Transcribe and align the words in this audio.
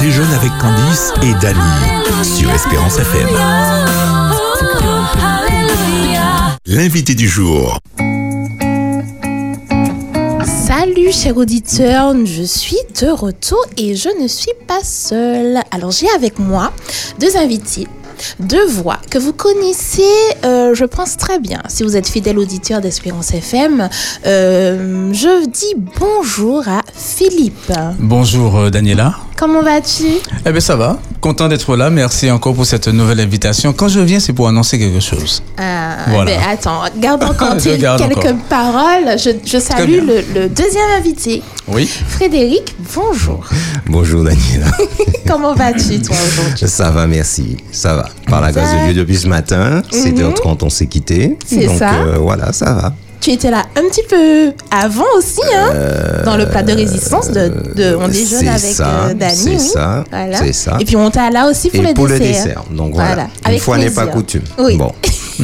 déjeune 0.00 0.32
avec 0.32 0.50
Candice 0.58 1.12
et 1.22 1.32
Dany 1.40 2.24
sur 2.24 2.50
Espérance 2.50 2.98
FM. 2.98 3.28
L'invité 6.66 7.14
du 7.14 7.28
jour. 7.28 7.78
Salut 10.44 11.12
chers 11.12 11.36
auditeurs, 11.36 12.14
je 12.26 12.42
suis 12.42 12.76
de 13.00 13.08
retour 13.08 13.64
et 13.76 13.94
je 13.94 14.08
ne 14.20 14.28
suis 14.28 14.52
pas 14.66 14.82
seule. 14.82 15.60
Alors 15.70 15.90
j'ai 15.90 16.10
avec 16.10 16.38
moi 16.38 16.72
deux 17.20 17.36
invités 17.36 17.86
deux 18.40 18.66
voix 18.66 18.98
que 19.10 19.18
vous 19.18 19.32
connaissez, 19.32 20.02
euh, 20.44 20.74
je 20.74 20.84
pense 20.84 21.16
très 21.16 21.38
bien. 21.38 21.60
Si 21.68 21.82
vous 21.82 21.96
êtes 21.96 22.08
fidèle 22.08 22.38
auditeur 22.38 22.80
d'Espérance 22.80 23.32
FM, 23.32 23.88
euh, 24.26 25.12
je 25.12 25.46
dis 25.48 25.74
bonjour 25.98 26.66
à 26.68 26.82
Philippe. 26.94 27.72
Bonjour 27.98 28.56
euh, 28.58 28.70
Daniela. 28.70 29.14
Comment 29.36 29.62
vas-tu? 29.62 30.06
Eh 30.46 30.50
bien 30.50 30.60
ça 30.60 30.76
va, 30.76 30.98
content 31.20 31.48
d'être 31.48 31.76
là. 31.76 31.90
Merci 31.90 32.30
encore 32.30 32.54
pour 32.54 32.64
cette 32.66 32.88
nouvelle 32.88 33.20
invitation. 33.20 33.72
Quand 33.72 33.88
je 33.88 34.00
viens, 34.00 34.20
c'est 34.20 34.32
pour 34.32 34.48
annoncer 34.48 34.78
quelque 34.78 35.00
chose. 35.00 35.42
Ah, 35.58 35.96
voilà. 36.08 36.30
Ben, 36.30 36.40
attends, 36.48 36.82
garde 36.98 37.22
encore 37.30 37.56
quelques 37.56 38.34
paroles. 38.48 39.18
Je, 39.18 39.30
je 39.44 39.58
salue 39.58 40.00
le, 40.06 40.24
le, 40.34 40.48
deuxième 40.48 40.90
invité. 40.98 41.42
Oui. 41.68 41.86
Frédéric, 41.86 42.74
bonjour. 42.94 43.46
Bonjour 43.86 44.24
Daniela. 44.24 44.66
Comment 45.26 45.54
vas-tu 45.54 46.00
toi 46.00 46.16
aujourd'hui? 46.26 46.68
Ça 46.68 46.90
va, 46.90 47.06
merci. 47.06 47.56
Ça 47.72 47.94
va. 47.94 48.05
Par 48.28 48.40
la 48.40 48.52
grâce 48.52 48.72
de 48.72 48.92
Dieu 48.92 48.94
depuis 48.94 49.16
ce 49.16 49.26
matin, 49.28 49.82
7h30 49.92 50.44
mhm. 50.44 50.56
on 50.62 50.70
s'est 50.70 50.86
quitté. 50.86 51.38
C'est 51.46 51.68
ça. 51.68 51.94
Euh, 51.94 52.16
voilà, 52.18 52.52
ça 52.52 52.72
va. 52.72 52.94
Tu 53.20 53.30
étais 53.32 53.50
là 53.50 53.64
un 53.74 53.82
petit 53.88 54.02
peu 54.08 54.52
avant 54.70 55.04
aussi, 55.16 55.40
hein, 55.54 55.72
dans 56.24 56.36
le 56.36 56.46
plat 56.46 56.62
de 56.62 56.72
résistance 56.72 57.30
de, 57.30 57.50
de 57.74 57.96
On 57.98 58.06
déjeune 58.08 58.46
avec 58.46 58.60
ça, 58.74 59.06
euh, 59.08 59.14
Dani. 59.14 59.34
C'est 59.34 59.58
ça, 59.58 60.04
voilà. 60.10 60.38
c'est 60.38 60.52
ça. 60.52 60.76
Et 60.80 60.84
puis 60.84 60.96
on 60.96 61.10
t'a 61.10 61.30
là 61.30 61.48
aussi 61.50 61.70
pour, 61.70 61.80
Et 61.80 61.88
le, 61.88 61.94
pour 61.94 62.06
dessert. 62.06 62.20
le 62.26 62.32
dessert. 62.32 62.62
Donc 62.70 62.92
voilà, 62.94 63.08
Voilà. 63.14 63.22
une 63.24 63.46
Avec 63.46 63.62
fois 63.62 63.78
n'est 63.78 63.90
pas 63.90 64.06
coutume. 64.06 64.42
Oui. 64.58 64.76
Bon, 64.76 64.92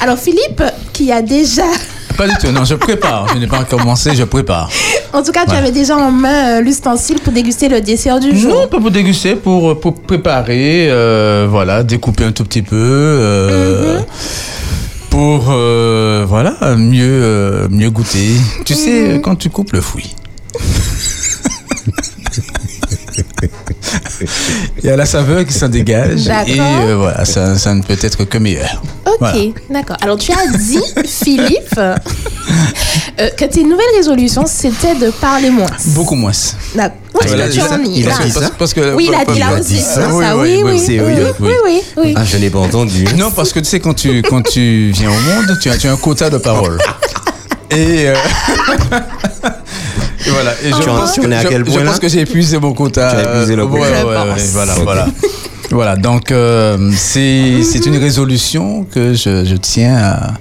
Alors 0.00 0.18
Philippe, 0.18 0.62
qui 0.92 1.12
a 1.12 1.20
déjà, 1.20 1.66
Pas 2.18 2.26
du 2.26 2.34
tout, 2.40 2.50
non, 2.52 2.64
je 2.64 2.74
prépare. 2.74 3.28
Je 3.32 3.38
n'ai 3.38 3.46
pas 3.46 3.62
commencé, 3.64 4.14
je 4.16 4.24
prépare. 4.24 4.68
en 5.12 5.22
tout 5.22 5.30
cas, 5.32 5.44
tu 5.46 5.52
Ouais. 5.52 5.56
avais 5.58 5.70
déjà 5.70 5.96
en 5.96 6.10
main 6.10 6.58
euh, 6.58 6.60
l'ustensile 6.60 7.20
pour 7.20 7.32
déguster 7.32 7.68
le 7.68 7.80
dessert 7.80 8.18
du 8.20 8.36
jour. 8.36 8.52
Non, 8.52 8.66
pas 8.68 8.80
pour 8.80 8.90
déguster, 8.90 9.36
pour, 9.36 9.78
pour 9.80 9.94
préparer, 10.02 10.88
euh, 10.90 11.46
voilà, 11.48 11.82
découper 11.84 12.24
un 12.24 12.32
tout 12.32 12.42
petit 12.44 12.62
peu. 12.62 12.74
euh, 12.76 14.00
Pour 15.10 15.46
euh, 15.50 16.24
voilà 16.28 16.56
mieux 16.76 17.20
euh, 17.22 17.68
mieux 17.70 17.90
goûter. 17.90 18.30
Tu 18.66 18.74
sais 18.74 19.20
quand 19.22 19.36
tu 19.36 19.48
coupes 19.48 19.72
le 19.72 19.80
fruit. 19.80 20.14
Il 24.82 24.86
y 24.86 24.90
a 24.90 24.96
la 24.96 25.06
saveur 25.06 25.44
qui 25.44 25.52
s'en 25.52 25.68
dégage 25.68 26.24
D'accord. 26.24 26.48
et 26.48 26.60
euh, 26.60 26.96
voilà 26.96 27.24
ça, 27.24 27.56
ça 27.58 27.74
ne 27.74 27.82
peut 27.82 27.96
être 28.00 28.24
que 28.24 28.38
meilleur. 28.38 28.82
Ok, 29.06 29.14
Voilà. 29.20 29.38
d'accord. 29.70 29.96
Alors 30.00 30.18
tu 30.18 30.32
as 30.32 30.46
dit, 30.56 30.78
Philippe, 31.06 31.74
euh, 31.78 31.94
que 33.36 33.44
tes 33.46 33.62
nouvelles 33.62 33.84
résolutions, 33.96 34.44
c'était 34.46 34.94
de 34.94 35.10
parler 35.10 35.50
moins. 35.50 35.66
Beaucoup 35.86 36.14
moins. 36.14 36.32
D'accord. 36.74 36.96
Est-ce 37.24 37.34
il 37.34 37.40
a 37.42 37.48
dit 37.48 37.60
ça 37.60 37.78
Il 37.84 38.06
a 38.06 38.10
là 38.10 38.24
dit 38.24 38.30
ça 38.30 38.40
Parce, 38.40 38.52
parce 38.58 38.74
que 38.74 38.94
Oui, 38.94 39.08
il 39.08 39.14
a 39.14 39.24
dit 39.32 39.40
là 39.40 39.58
aussi. 39.58 39.78
ça. 39.78 40.08
Oui, 40.14 40.24
oui, 40.24 40.34
oui, 40.34 40.62
oui, 40.64 40.70
oui, 40.72 40.78
c'est 40.84 41.00
oui, 41.00 41.12
oui. 41.16 41.24
oui, 41.40 41.52
oui, 41.64 41.82
oui. 41.96 42.14
ah, 42.16 42.24
je 42.24 42.36
n'ai 42.36 42.48
pas 42.50 42.60
entendu. 42.60 43.04
Non, 43.16 43.30
parce 43.32 43.52
que 43.52 43.58
tu 43.60 43.64
sais, 43.66 43.80
quand 43.80 43.94
tu, 43.94 44.22
quand 44.22 44.42
tu 44.42 44.90
viens 44.92 45.08
au 45.10 45.12
monde, 45.12 45.58
tu 45.60 45.68
as, 45.70 45.76
tu 45.76 45.88
as 45.88 45.92
un 45.92 45.96
quota 45.96 46.30
de 46.30 46.38
parole. 46.38 46.78
Et, 47.70 48.08
euh, 48.08 48.14
et 50.28 50.30
voilà. 50.32 50.52
Et 50.62 50.68
je 50.70 50.86
pense 50.86 51.16
que, 51.16 51.32
à 51.32 51.42
je- 51.42 51.48
quel 51.48 51.64
je 51.64 51.70
point, 51.70 51.82
pense 51.84 51.92
là 51.94 51.98
que 51.98 52.08
j'ai 52.08 52.20
épuisé 52.20 52.58
mon 52.58 52.72
quota. 52.72 53.10
Tu 53.10 53.16
as 53.16 53.34
épuisé 53.34 53.56
le 53.56 53.66
quota. 53.66 53.80
ouais, 53.80 53.88
Je 54.00 54.06
ouais, 54.06 54.12
ouais, 54.16 54.28
pense. 54.34 54.42
voilà, 54.52 54.74
voilà. 54.82 55.06
Voilà, 55.70 55.96
donc 55.96 56.32
euh, 56.32 56.90
c'est 56.96 57.62
c'est 57.62 57.84
une 57.84 57.98
résolution 57.98 58.84
que 58.84 59.12
je, 59.12 59.44
je 59.44 59.54
tiens 59.56 59.96
à, 59.98 60.32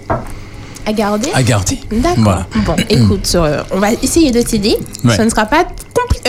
À 0.86 0.94
garder 0.94 1.30
à 1.34 1.44
garder. 1.44 1.78
D'accord. 1.92 2.24
Voilà. 2.24 2.48
Bon, 2.66 2.76
écoute, 2.90 3.30
euh, 3.36 3.62
on 3.72 3.80
va 3.80 3.92
essayer 4.02 4.32
de 4.32 4.42
t'aider. 4.42 4.78
Ouais. 5.04 5.18
Ce 5.18 5.22
ne 5.24 5.30
sera 5.30 5.46
pas 5.46 5.66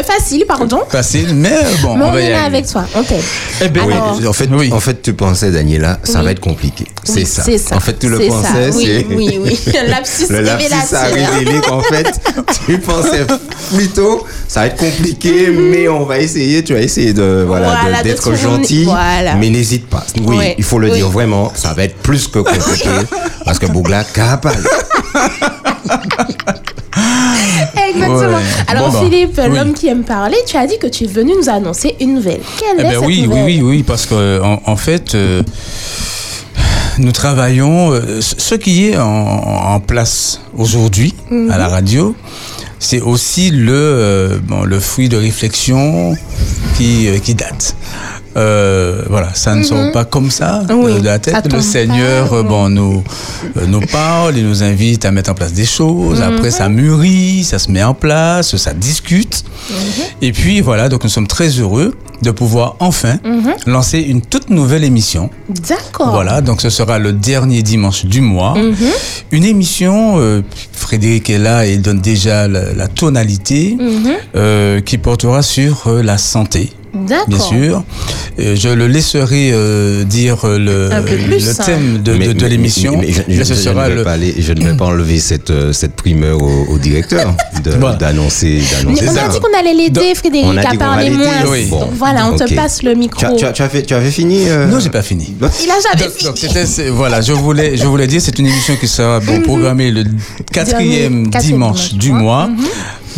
facile, 0.03 0.45
pardon. 0.47 0.81
Facile, 0.89 1.35
mais 1.35 1.51
bon, 1.83 1.97
Mais 1.97 2.05
on 2.05 2.09
on 2.09 2.13
va 2.13 2.21
y 2.21 2.25
est 2.27 2.31
là 2.31 2.45
avec 2.45 2.67
toi. 2.67 2.85
T'aide. 3.07 3.21
Eh 3.63 3.69
ben, 3.69 3.85
Oui, 3.87 3.93
Alors- 3.95 4.21
en 4.29 4.33
fait, 4.33 4.49
Oui. 4.53 4.71
en 4.73 4.81
fait, 4.81 5.01
tu 5.03 5.13
pensais, 5.15 5.51
Daniela, 5.51 5.99
ça 6.05 6.19
Oui. 6.21 6.25
va 6.27 6.31
être 6.33 6.41
compliqué. 6.41 6.87
C'est 7.05 7.15
Oui, 7.15 7.27
ça. 7.27 7.43
C'est 7.45 7.59
ça. 7.59 7.77
En 7.77 7.81
fait, 7.81 7.99
tu 7.99 8.09
le 8.09 8.19
pensais. 8.19 8.71
Oui, 8.75 8.85
c'est. 9.09 9.15
oui, 9.15 9.39
oui. 9.43 9.59
Lapsus 9.89 10.27
Le 10.31 10.41
lapsus 10.43 10.67
a 10.95 11.03
révélateur. 11.05 11.35
révélé 11.35 11.61
qu'en 11.61 11.81
fait, 11.81 12.07
tu 12.67 12.79
pensais 12.79 13.27
plutôt, 13.75 14.27
ça 14.47 14.61
va 14.61 14.67
être 14.67 14.77
compliqué, 14.77 15.49
mais 15.51 15.89
on 15.89 16.05
va 16.05 16.19
essayer, 16.19 16.63
tu 16.65 16.75
vas 16.75 16.81
essayer 16.81 17.13
de, 17.13 17.45
voilà. 17.47 17.77
Voilà, 17.83 17.99
de 18.03 18.09
d'être 18.09 18.35
gentil. 18.35 18.85
voilà. 18.85 19.35
Mais 19.37 19.51
n'hésite 19.51 19.87
pas. 19.89 20.05
Oui, 20.23 20.37
Ouais. 20.37 20.55
il 20.59 20.65
faut 20.65 20.79
le 20.79 20.91
Oui. 20.91 20.97
dire 20.99 21.09
vraiment, 21.09 21.53
ça 21.55 21.73
va 21.75 21.85
être 21.85 21.97
plus 21.97 22.29
que 22.29 22.39
compliqué. 22.41 22.89
parce 23.45 23.59
que 23.59 23.67
Bougla 23.67 24.05
capable. 24.05 24.63
Exactement. 27.99 28.37
Ouais. 28.37 28.43
Alors, 28.69 28.91
Bon, 28.91 28.93
bah, 28.99 29.05
Philippe, 29.05 29.41
oui. 29.43 29.57
l'homme 29.57 29.73
qui 29.75 29.89
aime 29.89 30.05
parler, 30.05 30.37
tu 30.47 30.57
as 30.57 30.67
dit 30.67 30.79
que 30.79 30.87
tu 30.87 31.05
es 31.05 31.07
venu 31.07 31.33
nous 31.41 31.49
annoncer 31.49 31.95
une 32.01 32.15
nouvelle. 32.15 32.41
Quelle 32.59 32.77
Eh 32.79 32.81
est 32.81 32.85
ben 32.85 32.91
cette 32.93 33.01
oui, 33.01 33.21
oui, 33.21 33.27
nouvelle 33.29 33.45
oui, 33.45 33.61
oui, 33.63 33.83
parce 33.83 34.07
que 34.07 34.41
en, 34.43 34.61
en 34.65 34.77
fait, 34.77 35.15
euh, 35.15 35.43
nous 36.99 37.13
travaillons. 37.13 37.93
euh, 37.93 38.21
ce 38.21 38.55
qui 38.55 38.89
est 38.89 38.97
en, 38.97 39.05
en 39.75 39.81
place 39.81 40.41
aujourd'hui 40.57 41.15
Mhm. 41.31 41.51
à 41.51 41.59
la 41.59 41.69
radio, 41.69 42.15
c'est 42.79 43.01
aussi 43.01 43.51
le 43.51 43.73
euh, 43.75 44.39
bon, 44.43 44.63
le 44.65 44.81
fruit 44.81 45.09
de 45.09 45.17
réflexion 45.17 46.15
qui 46.77 47.09
qui 47.23 47.35
date. 47.35 47.77
Euh, 48.39 49.03
voilà, 49.09 49.35
ça 49.35 49.55
ne 49.55 49.63
sort 49.65 49.91
pas 49.93 50.05
comme 50.05 50.31
ça 50.31 50.63
euh. 50.71 50.75
Oui, 50.75 51.01
de 51.01 51.05
la 51.05 51.19
tête. 51.19 51.53
Le 51.53 51.61
Seigneur, 51.61 52.29
pas, 52.31 52.37
euh, 52.37 52.43
bon, 52.45 52.69
nous 52.69 53.03
nous 53.67 53.81
parle, 53.81 54.37
il 54.37 54.47
nous 54.47 54.63
invite 54.63 55.05
à 55.05 55.11
mettre 55.11 55.31
en 55.31 55.35
place 55.35 55.53
des 55.53 55.67
choses. 55.67 56.21
Mhm. 56.21 56.35
Après, 56.37 56.51
ça 56.51 56.69
mûrit, 56.69 57.43
ça 57.45 57.59
se 57.59 57.71
met 57.71 57.83
en 57.83 57.95
place, 57.95 58.57
ça 58.57 58.73
discute. 58.75 59.45
Mhm. 59.71 59.77
Et 60.23 60.33
puis 60.33 60.61
voilà, 60.61 60.89
donc 60.89 61.03
nous 61.05 61.11
sommes 61.11 61.27
très 61.27 61.49
heureux 61.49 61.95
de 62.23 62.31
pouvoir 62.33 62.77
enfin 62.81 63.19
Mhm. 63.25 63.55
lancer 63.67 63.99
une 64.01 64.21
toute 64.23 64.51
nouvelle 64.51 64.85
émission. 64.85 65.31
D'accord. 65.69 66.11
Voilà, 66.13 66.41
donc 66.41 66.61
ce 66.61 66.71
sera 66.71 66.99
le 66.99 67.13
dernier 67.13 67.63
dimanche 67.63 68.05
du 68.07 68.21
mois. 68.21 68.55
Une 69.31 69.45
émission, 69.45 70.15
euh, 70.19 70.43
Frédéric 70.73 71.29
est 71.31 71.39
là 71.39 71.67
et 71.67 71.73
il 71.75 71.83
donne 71.83 72.01
déjà 72.01 72.49
la, 72.49 72.73
la 72.73 72.89
tonalité, 72.89 73.77
euh, 74.35 74.81
qui 74.81 74.99
portera 74.99 75.43
sur 75.43 75.89
la 76.03 76.19
santé. 76.19 76.73
D'accord. 76.95 77.27
Bien 77.29 77.39
sûr. 77.39 77.83
Euh, 78.41 78.55
je 78.57 78.69
le 78.69 78.87
laisserai 78.87 79.51
euh, 79.53 80.05
dire 80.05 80.39
euh, 80.45 80.59
le, 80.59 81.03
plus, 81.05 81.45
le 81.45 81.51
hein. 81.51 81.65
thème 81.65 81.99
de, 82.03 82.15
de- 82.17 82.33
de 82.33 82.47
l'émission. 82.47 82.93
Mais, 82.99 83.09
mais 83.09 83.13
je, 83.13 83.23
je- 83.35 83.39
Là, 83.41 83.45
ce 83.45 83.55
je 83.55 83.59
sera 83.59 83.85
ne 83.85 83.89
vais 83.91 83.95
le, 83.97 84.03
pas 84.05 84.13
aller- 84.13 84.35
je 84.39 84.53
ne 84.53 84.65
vais 84.65 84.75
pas 84.77 84.85
enlever 84.87 85.19
cette, 85.19 85.53
cette 85.73 85.95
primeur 85.97 86.41
au, 86.41 86.67
au 86.71 86.79
directeur 86.79 87.35
de- 87.65 87.73
Voilà. 87.73 87.97
d'annoncer 87.97 88.61
on 88.87 88.95
ça. 88.97 89.25
a 89.25 89.29
dit 89.29 89.41
qu'on 89.41 89.59
allait 89.59 89.75
l'aider, 89.75 90.13
Frédéric, 90.15 90.57
à 90.65 90.77
parler 90.77 91.11
moins. 91.11 91.43
Donc 91.45 91.69
Bon, 91.71 91.89
voilà, 91.97 92.29
on 92.33 92.37
te 92.37 92.55
passe 92.55 92.83
le 92.85 92.95
micro. 92.95 93.19
Tu 93.21 93.27
as, 93.27 93.33
tu 93.33 93.45
as- 93.45 93.53
tu 93.53 93.63
as 93.63 93.69
fait, 93.69 93.83
tu 93.83 93.95
avais 93.95 94.11
fini 94.13 94.49
euh 94.49 94.67
Non, 94.67 94.79
j'ai 94.79 94.91
pas 94.91 95.03
fini. 95.03 95.35
Il 95.41 95.71
a 95.71 95.75
jamais 95.83 96.05
Donc, 96.05 96.13
fini. 96.17 96.29
donc, 96.29 96.39
c'était- 96.39 96.67
c'est- 96.67 96.89
voilà, 96.91 97.21
je 97.21 97.33
voulais, 97.33 97.77
je 97.77 97.87
voulais 97.87 98.07
dire, 98.07 98.21
c'est 98.23 98.39
une 98.39 98.47
émission 98.47 98.77
qui 98.77 98.87
sera 98.89 99.19
Mhm. 99.21 99.27
bon, 99.27 99.41
programmée 99.43 99.91
le 99.91 100.05
quatrième 100.53 101.27
dimanche 101.29 101.43
dimanche 101.43 101.93
du 101.95 101.99
du 101.99 102.13
mois, 102.13 102.49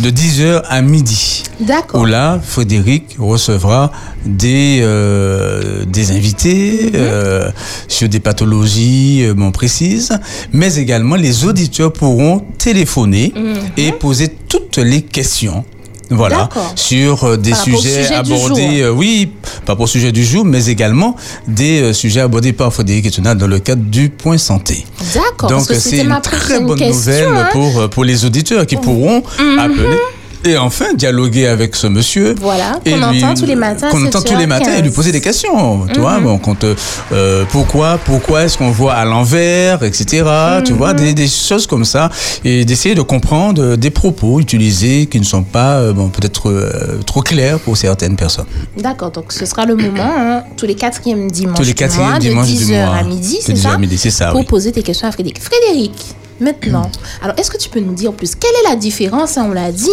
de 0.01 0.09
10h 0.09 0.63
à 0.67 0.81
midi. 0.81 1.43
D'accord. 1.59 2.01
Où 2.01 2.05
là, 2.05 2.39
Frédéric 2.43 3.15
recevra 3.19 3.91
des, 4.25 4.79
euh, 4.81 5.85
des 5.85 6.11
invités 6.11 6.85
Mhm. 6.85 6.91
euh, 6.95 7.51
sur 7.87 8.09
des 8.09 8.19
pathologies 8.19 9.23
euh, 9.23 9.33
bon, 9.33 9.51
précises, 9.51 10.09
mais 10.51 10.75
également 10.75 11.15
les 11.15 11.45
auditeurs 11.45 11.93
pourront 11.93 12.43
téléphoner 12.57 13.33
et 13.77 13.91
poser 13.91 14.29
toutes 14.47 14.77
les 14.77 15.01
questions. 15.03 15.63
Voilà, 16.11 16.49
sur 16.75 17.23
euh, 17.23 17.37
des 17.37 17.53
sujets 17.53 18.03
sujet 18.03 18.15
abordés, 18.15 18.81
euh, 18.81 18.91
oui, 18.91 19.31
pas 19.65 19.75
pour 19.75 19.85
le 19.85 19.89
sujet 19.89 20.11
du 20.11 20.25
jour, 20.25 20.43
mais 20.43 20.65
également 20.65 21.15
des 21.47 21.81
euh, 21.81 21.93
sujets 21.93 22.19
abordés 22.19 22.51
par 22.51 22.73
Frédéric 22.73 23.07
Etuna 23.07 23.33
dans 23.33 23.47
le 23.47 23.59
cadre 23.59 23.81
du 23.83 24.09
point 24.09 24.37
santé. 24.37 24.85
D'accord. 25.13 25.49
Donc 25.49 25.63
c'est 25.63 26.03
ma 26.03 26.15
une 26.15 26.21
très 26.21 26.59
bonne 26.59 26.77
question, 26.77 26.91
nouvelle 26.91 27.27
hein. 27.29 27.49
Pour, 27.53 27.89
pour 27.89 28.03
les 28.03 28.25
auditeurs 28.25 28.65
qui 28.65 28.75
pourront 28.75 29.23
appeler 29.57 29.97
et 30.45 30.57
enfin 30.57 30.93
dialoguer 30.93 31.47
avec 31.47 31.75
ce 31.75 31.87
monsieur. 31.87 32.35
Voilà, 32.39 32.79
qu'on 32.85 33.01
entend 33.01 33.33
tous 33.33 33.45
les 33.45 33.55
matins 33.55 33.89
Qu'on 33.89 34.05
entend 34.05 34.21
tous 34.21 34.35
les 34.37 34.47
matins 34.47 34.73
et 34.77 34.81
lui 34.81 34.89
7h15. 34.89 34.93
poser 34.93 35.11
des 35.11 35.21
questions. 35.21 35.85
Tu 35.93 35.99
vois, 35.99 36.19
bon, 36.19 36.37
quand, 36.37 36.63
euh, 36.63 36.75
euh, 37.11 37.45
pourquoi, 37.49 37.97
pourquoi 38.03 38.43
est-ce 38.43 38.57
qu'on 38.57 38.71
voit 38.71 38.93
à 38.93 39.05
l'envers, 39.05 39.83
etc. 39.83 40.23
Tu 40.65 40.73
vois, 40.73 40.93
des, 40.93 41.13
des 41.13 41.27
choses 41.27 41.67
comme 41.67 41.85
ça 41.85 42.09
et 42.43 42.65
d'essayer 42.65 42.95
de 42.95 43.01
comprendre 43.01 43.75
des 43.75 43.89
propos 43.89 44.39
utilisés 44.39 45.05
qui 45.07 45.19
ne 45.19 45.25
sont 45.25 45.43
pas, 45.43 45.75
euh, 45.79 45.93
bon, 45.93 46.09
peut-être 46.09 46.49
euh, 46.49 46.99
trop 47.05 47.21
clairs 47.21 47.59
pour 47.59 47.77
certaines 47.77 48.15
personnes. 48.15 48.45
D'accord, 48.77 49.11
donc 49.11 49.31
ce 49.31 49.45
sera 49.45 49.65
le 49.65 49.75
moment, 49.75 50.13
hein, 50.17 50.43
tous 50.57 50.65
les 50.65 50.75
quatrièmes 50.75 51.29
dimanches 51.29 51.57
Tous 51.57 51.61
les 51.63 51.67
du 51.69 51.75
quatrièmes 51.75 52.09
mois, 52.09 52.19
dimanches 52.19 52.47
de 52.51 52.57
du 52.57 52.63
10h 52.65 52.85
mois. 52.85 52.95
à 52.95 53.03
midi, 53.03 53.37
De 53.37 53.41
c'est 53.43 53.53
10h 53.53 53.61
ça 53.61 53.71
à 53.73 53.77
midi, 53.77 53.97
c'est 53.97 54.09
ça, 54.11 54.27
Pour 54.31 54.39
oui. 54.39 54.45
poser 54.45 54.71
tes 54.71 54.81
questions 54.83 55.07
à 55.07 55.11
Frédéric. 55.11 55.39
Frédéric, 55.41 55.93
Maintenant, 56.41 56.91
alors 57.21 57.35
est-ce 57.39 57.49
que 57.51 57.57
tu 57.57 57.69
peux 57.69 57.79
nous 57.79 57.93
dire 57.93 58.11
plus 58.13 58.35
quelle 58.35 58.51
est 58.65 58.69
la 58.69 58.75
différence, 58.75 59.37
hein, 59.37 59.45
on 59.49 59.53
l'a 59.53 59.71
dit, 59.71 59.89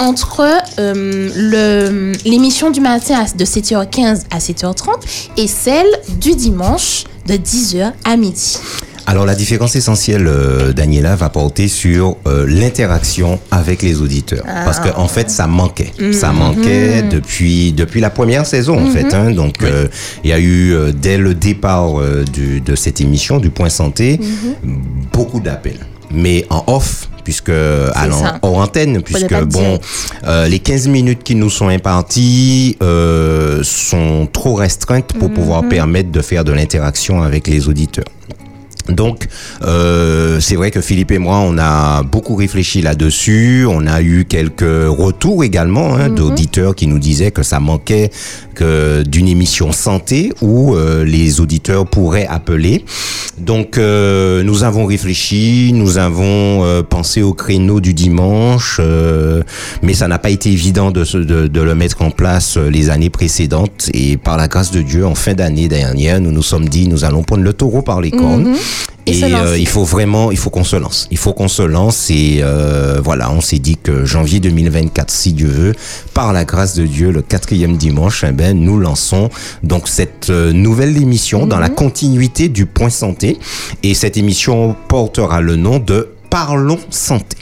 entre 0.00 0.42
euh, 0.78 1.30
le- 1.34 2.12
l'émission 2.28 2.70
du 2.70 2.80
matin 2.80 3.24
à- 3.24 3.36
de 3.36 3.44
7h15 3.44 4.24
à 4.30 4.38
7h30 4.40 4.98
et 5.36 5.46
celle 5.46 5.86
du 6.20 6.34
dimanche 6.34 7.04
de 7.26 7.34
10h 7.34 7.92
à 8.04 8.16
midi? 8.16 8.58
Alors 9.04 9.26
la 9.26 9.34
différence 9.34 9.74
essentielle, 9.74 10.28
euh, 10.28 10.72
Daniela, 10.72 11.16
va 11.16 11.28
porter 11.28 11.66
sur 11.66 12.16
euh, 12.28 12.46
l'interaction 12.48 13.40
avec 13.50 13.82
les 13.82 14.00
auditeurs. 14.00 14.44
Parce 14.64 14.78
qu'en 14.78 15.00
en 15.02 15.08
fait, 15.08 15.28
ça 15.28 15.48
manquait. 15.48 15.90
Ça 16.12 16.30
manquait 16.32 17.02
depuis, 17.02 17.72
depuis 17.72 18.00
la 18.00 18.10
première 18.10 18.46
saison, 18.46 18.78
en 18.80 18.90
fait. 18.90 19.12
hein. 19.12 19.32
Donc, 19.32 19.56
euh, 19.64 19.88
il 20.22 20.30
y 20.30 20.32
a 20.32 20.38
eu, 20.38 20.72
euh, 20.72 20.92
dès 20.92 21.18
le 21.18 21.34
départ 21.34 22.00
euh, 22.00 22.24
du- 22.32 22.60
de 22.60 22.76
cette 22.76 23.00
émission, 23.00 23.38
du 23.38 23.50
Point 23.50 23.70
Santé, 23.70 24.20
beaucoup 25.12 25.40
d'appels. 25.40 25.80
Mais 26.12 26.44
en 26.50 26.64
off, 26.66 27.08
puisque 27.24 27.48
ça. 27.50 28.38
hors 28.42 28.58
antenne, 28.58 29.02
puisque 29.02 29.34
bon, 29.44 29.78
euh, 30.24 30.48
les 30.48 30.58
15 30.58 30.88
minutes 30.88 31.22
qui 31.22 31.34
nous 31.34 31.50
sont 31.50 31.68
imparties 31.68 32.76
euh, 32.82 33.62
sont 33.62 34.28
trop 34.32 34.54
restreintes 34.54 35.12
pour 35.18 35.30
pouvoir 35.32 35.68
permettre 35.68 36.10
de 36.10 36.20
faire 36.20 36.44
de 36.44 36.52
l'interaction 36.52 37.22
avec 37.22 37.46
les 37.46 37.68
auditeurs. 37.68 38.04
Donc, 38.88 39.28
euh, 39.62 40.40
c'est 40.40 40.56
vrai 40.56 40.70
que 40.70 40.80
Philippe 40.80 41.12
et 41.12 41.18
moi, 41.18 41.38
on 41.38 41.56
a 41.58 42.02
beaucoup 42.02 42.34
réfléchi 42.34 42.82
là-dessus. 42.82 43.64
On 43.68 43.86
a 43.86 44.02
eu 44.02 44.24
quelques 44.24 44.62
retours 44.62 45.44
également 45.44 45.94
hein, 45.94 46.08
d'auditeurs 46.08 46.74
qui 46.74 46.86
nous 46.86 46.98
disaient 46.98 47.30
que 47.30 47.42
ça 47.42 47.60
manquait 47.60 48.10
que 48.54 49.02
d'une 49.02 49.28
émission 49.28 49.72
santé 49.72 50.32
où 50.42 50.74
euh, 50.74 51.04
les 51.04 51.40
auditeurs 51.40 51.86
pourraient 51.86 52.26
appeler. 52.26 52.84
Donc, 53.42 53.76
euh, 53.76 54.44
nous 54.44 54.62
avons 54.62 54.86
réfléchi, 54.86 55.72
nous 55.74 55.98
avons 55.98 56.64
euh, 56.64 56.82
pensé 56.82 57.22
au 57.22 57.32
créneau 57.32 57.80
du 57.80 57.92
dimanche, 57.92 58.78
euh, 58.80 59.42
mais 59.82 59.94
ça 59.94 60.06
n'a 60.06 60.20
pas 60.20 60.30
été 60.30 60.50
évident 60.50 60.92
de, 60.92 61.04
le 61.12 61.74
mettre 61.74 62.02
en 62.02 62.10
place 62.10 62.56
les 62.56 62.88
années 62.90 63.10
précédentes. 63.10 63.90
Et 63.94 64.16
par 64.16 64.36
la 64.36 64.46
grâce 64.46 64.70
de 64.70 64.80
Dieu, 64.80 65.04
en 65.04 65.16
fin 65.16 65.34
d'année 65.34 65.66
dernière, 65.66 66.20
nous 66.20 66.30
nous 66.30 66.42
sommes 66.42 66.68
dit, 66.68 66.86
nous 66.86 67.04
allons 67.04 67.24
prendre 67.24 67.42
le 67.42 67.52
taureau 67.52 67.82
par 67.82 68.00
les 68.00 68.12
cornes. 68.12 68.54
Et 69.06 69.24
euh, 69.24 69.58
il 69.58 69.66
faut 69.66 69.84
vraiment, 69.84 70.30
il 70.30 70.38
faut 70.38 70.50
qu'on 70.50 70.64
se 70.64 70.76
lance. 70.76 71.08
Il 71.10 71.18
faut 71.18 71.32
qu'on 71.32 71.48
se 71.48 71.62
lance 71.62 72.08
et 72.10 72.38
euh, 72.42 73.00
voilà, 73.02 73.30
on 73.32 73.40
s'est 73.40 73.58
dit 73.58 73.76
que 73.76 74.04
janvier 74.04 74.38
2024, 74.38 75.10
si 75.10 75.32
Dieu 75.32 75.48
veut, 75.48 75.74
par 76.14 76.32
la 76.32 76.44
grâce 76.44 76.74
de 76.76 76.86
Dieu, 76.86 77.10
le 77.10 77.20
quatrième 77.22 77.76
dimanche, 77.76 78.24
eh 78.28 78.32
ben, 78.32 78.56
nous 78.58 78.78
lançons 78.78 79.28
donc 79.64 79.88
cette 79.88 80.30
euh, 80.30 80.52
nouvelle 80.52 80.96
émission 80.96 81.46
dans 81.46 81.58
la 81.58 81.68
Mhm. 81.68 81.74
continuité 81.74 82.48
du 82.48 82.66
Point 82.66 82.90
Santé. 82.90 83.38
Et 83.82 83.94
cette 83.94 84.16
émission 84.16 84.76
portera 84.88 85.40
le 85.40 85.56
nom 85.56 85.78
de 85.78 86.10
Parlons 86.30 86.78
Santé. 86.90 87.36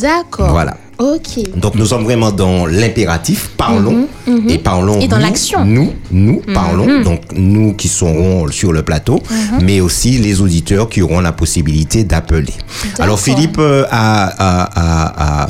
D'accord. 0.00 0.50
Voilà. 0.50 0.76
Ok. 0.98 1.56
Donc 1.56 1.74
nous 1.74 1.86
sommes 1.86 2.04
vraiment 2.04 2.30
dans 2.30 2.66
l'impératif, 2.66 3.50
parlons 3.56 4.06
et 4.48 4.58
parlons. 4.58 4.96
Mhm, 4.96 5.02
Et 5.02 5.08
dans 5.08 5.16
nous, 5.16 5.22
l'action. 5.22 5.64
Nous, 5.64 5.92
nous 6.12 6.40
parlons. 6.54 7.02
Donc 7.02 7.20
nous 7.34 7.72
qui 7.74 7.88
serons 7.88 8.48
sur 8.50 8.72
le 8.72 8.82
plateau, 8.82 9.20
Mhm. 9.30 9.64
mais 9.64 9.80
aussi 9.80 10.18
les 10.18 10.40
auditeurs 10.40 10.88
qui 10.88 11.02
auront 11.02 11.20
la 11.20 11.32
possibilité 11.32 12.04
d'appeler. 12.04 12.52
Alors 12.98 13.18
Philippe 13.18 13.58
euh, 13.58 13.84
a, 13.90 14.26
a, 14.26 14.62
a, 14.74 15.42
a, 15.44 15.48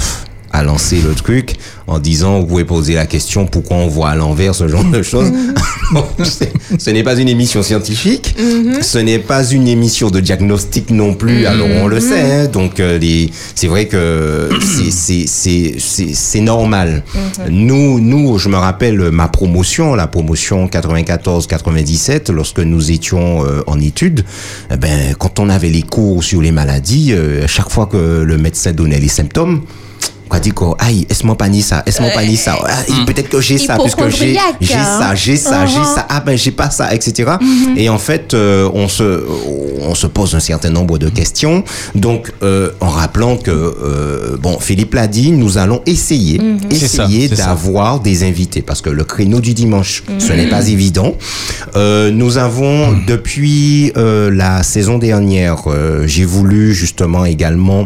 a 0.54 0.62
lancé 0.62 1.00
le 1.06 1.14
truc 1.14 1.54
en 1.86 1.98
disant 1.98 2.40
vous 2.40 2.46
pouvez 2.46 2.64
poser 2.64 2.94
la 2.94 3.06
question 3.06 3.44
pourquoi 3.46 3.76
on 3.76 3.88
voit 3.88 4.10
à 4.10 4.14
l'envers 4.14 4.54
ce 4.54 4.68
genre 4.68 4.84
de 4.84 5.02
choses. 5.12 5.30
Ce 6.78 6.90
n'est 6.90 7.02
pas 7.02 7.16
une 7.16 7.28
émission 7.28 7.62
scientifique, 7.62 8.34
Mhm. 8.38 8.82
ce 8.82 8.98
n'est 8.98 9.18
pas 9.18 9.44
une 9.50 9.68
émission 9.68 10.10
de 10.10 10.18
diagnostic 10.20 10.90
non 10.90 11.14
plus. 11.14 11.44
Alors 11.46 11.68
on 11.82 11.86
le 11.88 12.00
sait, 12.00 12.20
hein. 12.32 12.46
donc 12.46 12.80
euh, 12.80 12.98
les, 12.98 13.30
c'est 13.54 13.66
vrai 13.66 13.86
que 13.86 14.48
c'est 14.60 14.90
c'est 14.90 15.24
c'est 15.26 15.74
c'est 15.78 16.14
c'est 16.14 16.40
normal. 16.40 17.02
Nous 17.50 18.00
nous, 18.00 18.38
je 18.38 18.48
me 18.48 18.56
rappelle 18.56 18.98
ma 19.10 19.28
promotion, 19.28 19.94
la 19.94 20.06
promotion 20.06 20.66
94-97, 20.68 22.32
lorsque 22.32 22.60
nous 22.60 22.90
étions 22.90 23.44
euh, 23.44 23.62
en 23.66 23.78
études, 23.80 24.24
eh 24.72 24.76
ben 24.76 25.14
quand 25.18 25.38
on 25.38 25.48
avait 25.50 25.70
les 25.70 25.82
cours 25.82 26.24
sur 26.24 26.40
les 26.40 26.52
maladies, 26.52 27.12
euh, 27.12 27.44
à 27.44 27.46
chaque 27.46 27.70
fois 27.70 27.86
que 27.86 28.22
le 28.22 28.38
médecin 28.38 28.72
donnait 28.72 29.00
les 29.00 29.08
symptômes. 29.08 29.62
On 30.30 30.38
dit 30.38 30.50
quoi, 30.50 30.74
aïe, 30.80 31.06
est-ce 31.08 31.24
mon 31.26 31.34
panier 31.36 31.62
ça, 31.62 31.82
est-ce 31.86 32.02
mon 32.02 32.10
panier 32.10 32.36
ça, 32.36 32.56
Ah, 32.66 32.82
peut-être 33.06 33.28
que 33.28 33.40
j'ai 33.40 33.56
ça, 33.58 33.76
puisque 33.78 34.08
j'ai, 34.08 34.36
j'ai 34.60 34.74
hein. 34.74 34.98
ça, 34.98 35.14
j'ai 35.14 35.36
ça, 35.36 35.64
j'ai 35.66 35.74
Uh-huh. 35.74 35.94
ça, 35.94 36.06
ah 36.08 36.20
ben 36.20 36.36
j'ai 36.36 36.50
pas 36.50 36.70
ça, 36.70 36.94
etc. 36.94 37.32
Et 37.76 37.88
en 37.88 37.98
fait, 37.98 38.32
euh, 38.34 38.68
on 38.74 38.88
se, 38.88 39.24
on 39.80 39.94
se 39.94 40.06
pose 40.06 40.34
un 40.34 40.40
certain 40.40 40.70
nombre 40.70 40.98
de 40.98 41.08
questions. 41.08 41.62
Donc, 41.94 42.32
euh, 42.42 42.70
en 42.80 42.88
rappelant 42.88 43.36
que, 43.36 43.50
euh, 43.50 44.36
bon, 44.40 44.58
Philippe 44.60 44.94
l'a 44.94 45.06
dit, 45.08 45.30
nous 45.32 45.58
allons 45.58 45.82
essayer, 45.86 46.38
ça, 46.38 46.68
essayer 46.70 47.28
c'est 47.28 47.36
ça. 47.36 47.46
d'avoir 47.46 48.00
des 48.00 48.22
invités, 48.24 48.62
parce 48.62 48.80
que 48.82 48.90
le 48.90 49.04
créneau 49.04 49.40
du 49.40 49.52
dimanche, 49.54 50.02
ce 50.18 50.32
n'est 50.32 50.48
pas 50.48 50.66
évident. 50.68 51.14
Euh, 51.76 52.10
nous 52.10 52.38
avons 52.38 52.92
depuis 53.06 53.92
euh, 53.96 54.30
la 54.30 54.62
saison 54.62 54.98
dernière, 54.98 55.62
euh, 55.66 56.06
j'ai 56.06 56.24
voulu 56.24 56.72
justement 56.74 57.24
également 57.24 57.82
euh, 57.82 57.84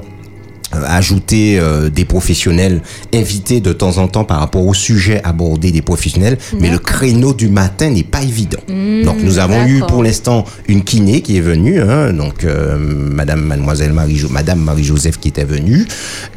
ajouter 0.73 1.59
euh, 1.59 1.89
des 1.89 2.05
professionnels 2.05 2.83
invités 3.15 3.61
de 3.61 3.73
temps 3.73 3.99
en 3.99 4.09
temps 4.09 4.25
par 4.25 4.41
rapport 4.41 4.67
au 4.67 4.75
sujet 4.75 5.21
abordé 5.25 5.71
des 5.71 5.83
professionnels, 5.83 6.39
mais 6.61 6.71
le 6.71 6.79
créneau 6.79 7.33
du 7.33 7.49
matin 7.49 7.91
n'est 7.91 8.03
pas 8.03 8.23
évident. 8.23 8.61
donc 8.69 9.17
nous 9.23 9.39
avons 9.39 9.67
eu 9.67 9.81
pour 9.89 10.03
l'instant 10.03 10.45
une 10.67 10.85
kiné 10.85 11.21
qui 11.23 11.37
est 11.37 11.43
venue, 11.43 11.81
hein, 11.81 12.13
donc 12.13 12.45
euh, 12.45 12.77
Madame 12.79 13.41
Mademoiselle 13.41 13.93
Marie, 13.93 14.23
Madame 14.31 14.61
Marie 14.61 14.85
Joseph 14.85 15.19
qui 15.19 15.29
était 15.29 15.45
venue, 15.45 15.87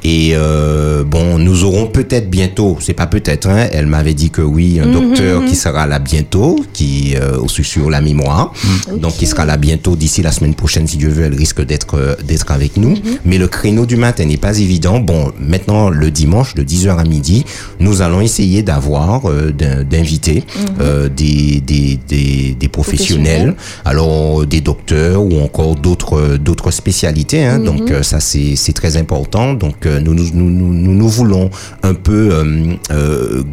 et 0.03 0.31
euh, 0.33 1.03
bon 1.03 1.37
nous 1.37 1.63
aurons 1.63 1.87
peut-être 1.87 2.29
bientôt, 2.29 2.77
c'est 2.79 2.93
pas 2.93 3.07
peut-être, 3.07 3.47
hein, 3.47 3.67
elle 3.71 3.87
m'avait 3.87 4.13
dit 4.13 4.29
que 4.29 4.41
oui, 4.41 4.79
un 4.79 4.87
docteur 4.87 5.43
qui 5.45 5.55
sera 5.55 5.87
là 5.87 5.99
bientôt, 5.99 6.63
qui 6.73 7.15
euh, 7.15 7.37
aussi 7.37 7.63
sur 7.63 7.89
la 7.89 8.01
mémoire, 8.01 8.53
donc 8.97 9.17
qui 9.17 9.25
sera 9.27 9.45
là 9.45 9.57
bientôt. 9.57 9.95
D'ici 9.95 10.21
la 10.21 10.31
semaine 10.31 10.55
prochaine 10.55 10.87
si 10.87 10.97
Dieu 10.97 11.09
veut, 11.09 11.25
elle 11.25 11.35
risque 11.35 11.63
d'être 11.63 11.95
euh, 11.95 12.15
d'être 12.23 12.51
avec 12.51 12.77
nous, 12.77 12.95
mais 13.25 13.37
le 13.37 13.47
créneau 13.47 13.85
du 13.85 13.95
matin 13.95 14.20
n'est 14.25 14.37
pas 14.37 14.57
évident. 14.59 14.99
Bon, 14.99 15.31
maintenant 15.39 15.89
le 15.89 16.11
dimanche 16.11 16.53
de 16.55 16.63
10h 16.63 16.97
à 16.97 17.03
midi, 17.03 17.45
nous 17.79 18.01
allons 18.01 18.21
essayer 18.21 18.63
d'avoir 18.63 19.29
euh, 19.29 19.51
d'in- 19.51 19.83
d'inviter 19.83 20.43
euh, 20.79 21.09
des, 21.09 21.61
des, 21.61 21.99
des, 22.07 22.55
des 22.59 22.67
professionnels, 22.67 23.55
alors 23.85 24.45
des 24.45 24.61
docteurs 24.61 25.23
ou 25.23 25.39
encore 25.41 25.75
d'autres 25.75 26.17
euh, 26.17 26.37
d'autres 26.37 26.71
spécialités. 26.71 27.43
Hein, 27.45 27.59
Donc 27.59 27.91
euh, 27.91 28.03
ça 28.03 28.19
c'est 28.19 28.55
c'est 28.55 28.73
très 28.73 28.97
important. 28.97 29.53
Donc 29.53 29.85
euh, 29.85 29.99
nous, 29.99 30.13
nous, 30.13 30.29
nous, 30.33 30.49
nous, 30.49 30.73
nous, 30.73 30.93
nous 30.93 31.09
voulons 31.09 31.49
un 31.83 31.93
peu 31.93 32.29
euh, 32.31 32.73
euh, 32.91 33.43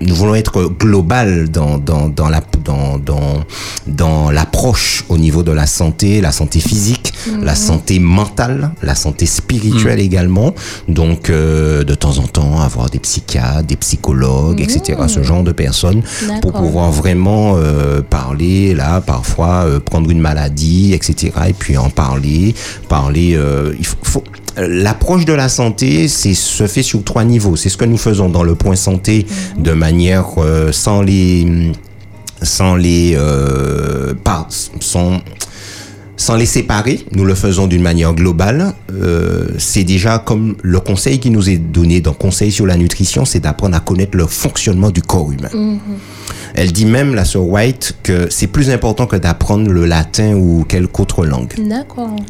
nous 0.00 0.14
voulons 0.14 0.34
être 0.34 0.64
global 0.78 1.48
dans 1.50 1.78
dans 1.78 2.08
dans 2.08 2.28
la 2.28 2.40
dans 2.64 2.98
dans 2.98 3.44
dans 3.86 4.30
l'approche 4.30 5.04
au 5.08 5.16
niveau 5.18 5.42
de 5.42 5.52
la 5.52 5.66
santé, 5.66 6.20
la 6.20 6.32
santé 6.32 6.60
physique, 6.60 7.12
la 7.42 7.54
santé 7.54 7.98
mentale, 7.98 8.72
la 8.82 8.94
santé 8.94 9.26
spirituelle 9.26 10.00
également. 10.00 10.54
Donc 10.88 11.30
euh, 11.30 11.84
de 11.84 11.94
temps 11.94 12.18
en 12.18 12.26
temps 12.26 12.60
avoir 12.60 12.90
des 12.90 12.98
psychiatres, 12.98 13.62
des 13.64 13.76
psychologues, 13.76 14.60
etc. 14.60 14.98
Ce 15.08 15.22
genre 15.22 15.42
de 15.44 15.52
personnes 15.52 16.02
pour 16.40 16.52
pouvoir 16.52 16.90
vraiment 16.90 17.54
euh, 17.56 18.02
parler 18.02 18.74
là 18.74 19.00
parfois 19.00 19.64
euh, 19.66 19.80
prendre 19.80 20.10
une 20.10 20.20
maladie, 20.20 20.92
etc. 20.94 21.32
Et 21.48 21.52
puis 21.52 21.76
en 21.76 21.90
parler, 21.90 22.54
parler. 22.88 23.34
euh, 23.36 23.74
il 23.78 23.86
faut- 23.86 23.96
faut 24.02 24.24
L'approche 24.58 25.26
de 25.26 25.34
la 25.34 25.50
santé, 25.50 26.08
c'est 26.08 26.32
se 26.32 26.66
fait 26.66 26.82
sur 26.82 27.04
trois 27.04 27.24
niveaux. 27.24 27.56
C'est 27.56 27.68
ce 27.68 27.76
que 27.76 27.84
nous 27.84 27.98
faisons 27.98 28.30
dans 28.30 28.42
le 28.42 28.54
point 28.54 28.74
santé 28.74 29.26
de 29.58 29.72
manière 29.86 30.26
euh, 30.38 30.72
sans 30.72 31.00
les 31.00 31.46
sans 32.42 32.74
les 32.74 33.14
euh, 33.14 34.14
par, 34.24 34.48
sans 34.80 35.20
sans 36.18 36.34
les 36.34 36.46
séparer, 36.46 37.04
nous 37.12 37.26
le 37.26 37.34
faisons 37.34 37.66
d'une 37.66 37.82
manière 37.82 38.14
globale. 38.14 38.72
Euh, 38.90 39.48
c'est 39.58 39.84
déjà 39.84 40.18
comme 40.18 40.56
le 40.62 40.80
conseil 40.80 41.20
qui 41.20 41.30
nous 41.30 41.50
est 41.50 41.58
donné 41.58 42.00
dans 42.00 42.14
Conseil 42.14 42.50
sur 42.50 42.64
la 42.66 42.76
nutrition, 42.78 43.26
c'est 43.26 43.40
d'apprendre 43.40 43.76
à 43.76 43.80
connaître 43.80 44.16
le 44.16 44.26
fonctionnement 44.26 44.90
du 44.90 45.02
corps 45.02 45.30
humain. 45.30 45.50
Elle 46.54 46.72
dit 46.72 46.86
même, 46.86 47.14
la 47.14 47.26
sœur 47.26 47.44
White, 47.44 47.98
que 48.02 48.28
c'est 48.30 48.46
plus 48.46 48.70
important 48.70 49.06
que 49.06 49.16
d'apprendre 49.16 49.70
le 49.70 49.84
latin 49.84 50.32
ou 50.34 50.64
quelque 50.66 51.00
autre 51.00 51.26
langue 51.26 51.52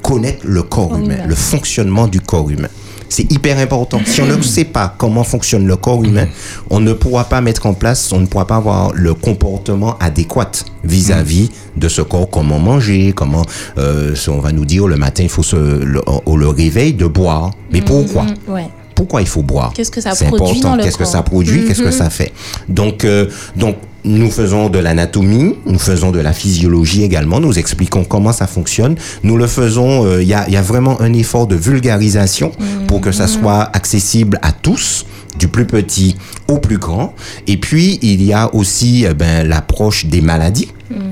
connaître 0.02 0.44
le 0.44 0.64
corps 0.64 0.98
humain. 0.98 1.24
le 1.28 1.36
fonctionnement 1.36 2.08
du 2.08 2.20
corps 2.20 2.50
humain. 2.50 2.68
C'est 3.08 3.30
hyper 3.30 3.58
important. 3.58 4.00
Si 4.04 4.20
on 4.20 4.26
ne 4.26 4.40
sait 4.42 4.64
pas 4.64 4.94
comment 4.96 5.24
fonctionne 5.24 5.66
le 5.66 5.76
corps 5.76 6.04
humain, 6.04 6.26
on 6.70 6.80
ne 6.80 6.92
pourra 6.92 7.24
pas 7.24 7.40
mettre 7.40 7.66
en 7.66 7.74
place, 7.74 8.12
on 8.12 8.20
ne 8.20 8.26
pourra 8.26 8.46
pas 8.46 8.56
avoir 8.56 8.92
le 8.94 9.14
comportement 9.14 9.96
adéquat 9.98 10.50
vis-à-vis 10.84 11.50
de 11.76 11.88
ce 11.88 12.02
corps, 12.02 12.28
comment 12.30 12.58
manger, 12.58 13.12
comment, 13.14 13.44
euh, 13.78 14.14
on 14.28 14.38
va 14.38 14.52
nous 14.52 14.64
dire 14.64 14.86
le 14.86 14.96
matin, 14.96 15.22
il 15.22 15.28
faut 15.28 15.42
se, 15.42 15.56
le, 15.56 16.00
au 16.26 16.36
le 16.36 16.48
réveil 16.48 16.94
de 16.94 17.06
boire. 17.06 17.50
Mais 17.72 17.80
pourquoi? 17.82 18.26
Ouais. 18.48 18.68
pourquoi 18.94 19.20
il 19.20 19.28
faut 19.28 19.42
boire 19.42 19.72
Qu'est-ce 19.74 19.90
que 19.90 20.00
ça 20.00 20.14
C'est 20.14 20.26
produit 20.26 20.60
Qu'est-ce 20.82 20.96
que 20.98 21.04
ça 21.04 21.22
produit 21.22 21.64
Qu'est-ce 21.66 21.82
que 21.82 21.90
ça 21.90 22.10
fait 22.10 22.32
Donc, 22.68 23.04
euh, 23.04 23.26
donc 23.56 23.76
nous 24.06 24.30
faisons 24.30 24.70
de 24.70 24.78
l'anatomie, 24.78 25.56
nous 25.66 25.78
faisons 25.78 26.12
de 26.12 26.20
la 26.20 26.32
physiologie 26.32 27.02
également, 27.02 27.40
nous 27.40 27.58
expliquons 27.58 28.04
comment 28.04 28.32
ça 28.32 28.46
fonctionne. 28.46 28.94
Nous 29.22 29.36
le 29.36 29.46
faisons, 29.46 30.06
euh, 30.06 30.22
il 30.22 30.28
y, 30.28 30.34
a, 30.34 30.48
y 30.48 30.56
a 30.56 30.62
vraiment 30.62 31.00
un 31.00 31.12
effort 31.12 31.46
de 31.46 31.56
vulgarisation 31.56 32.52
pour 32.86 33.00
que 33.00 33.12
ça 33.12 33.26
soit 33.26 33.68
accessible 33.76 34.38
à 34.42 34.52
tous 34.52 35.04
du 35.38 35.48
plus 35.48 35.66
petit 35.66 36.16
au 36.48 36.58
plus 36.58 36.78
grand. 36.78 37.14
Et 37.46 37.56
puis, 37.58 37.98
il 38.00 38.22
y 38.22 38.32
a 38.32 38.54
aussi 38.54 39.06
euh, 39.06 39.12
ben, 39.12 39.46
l'approche 39.46 40.06
des 40.06 40.20
maladies. 40.20 40.68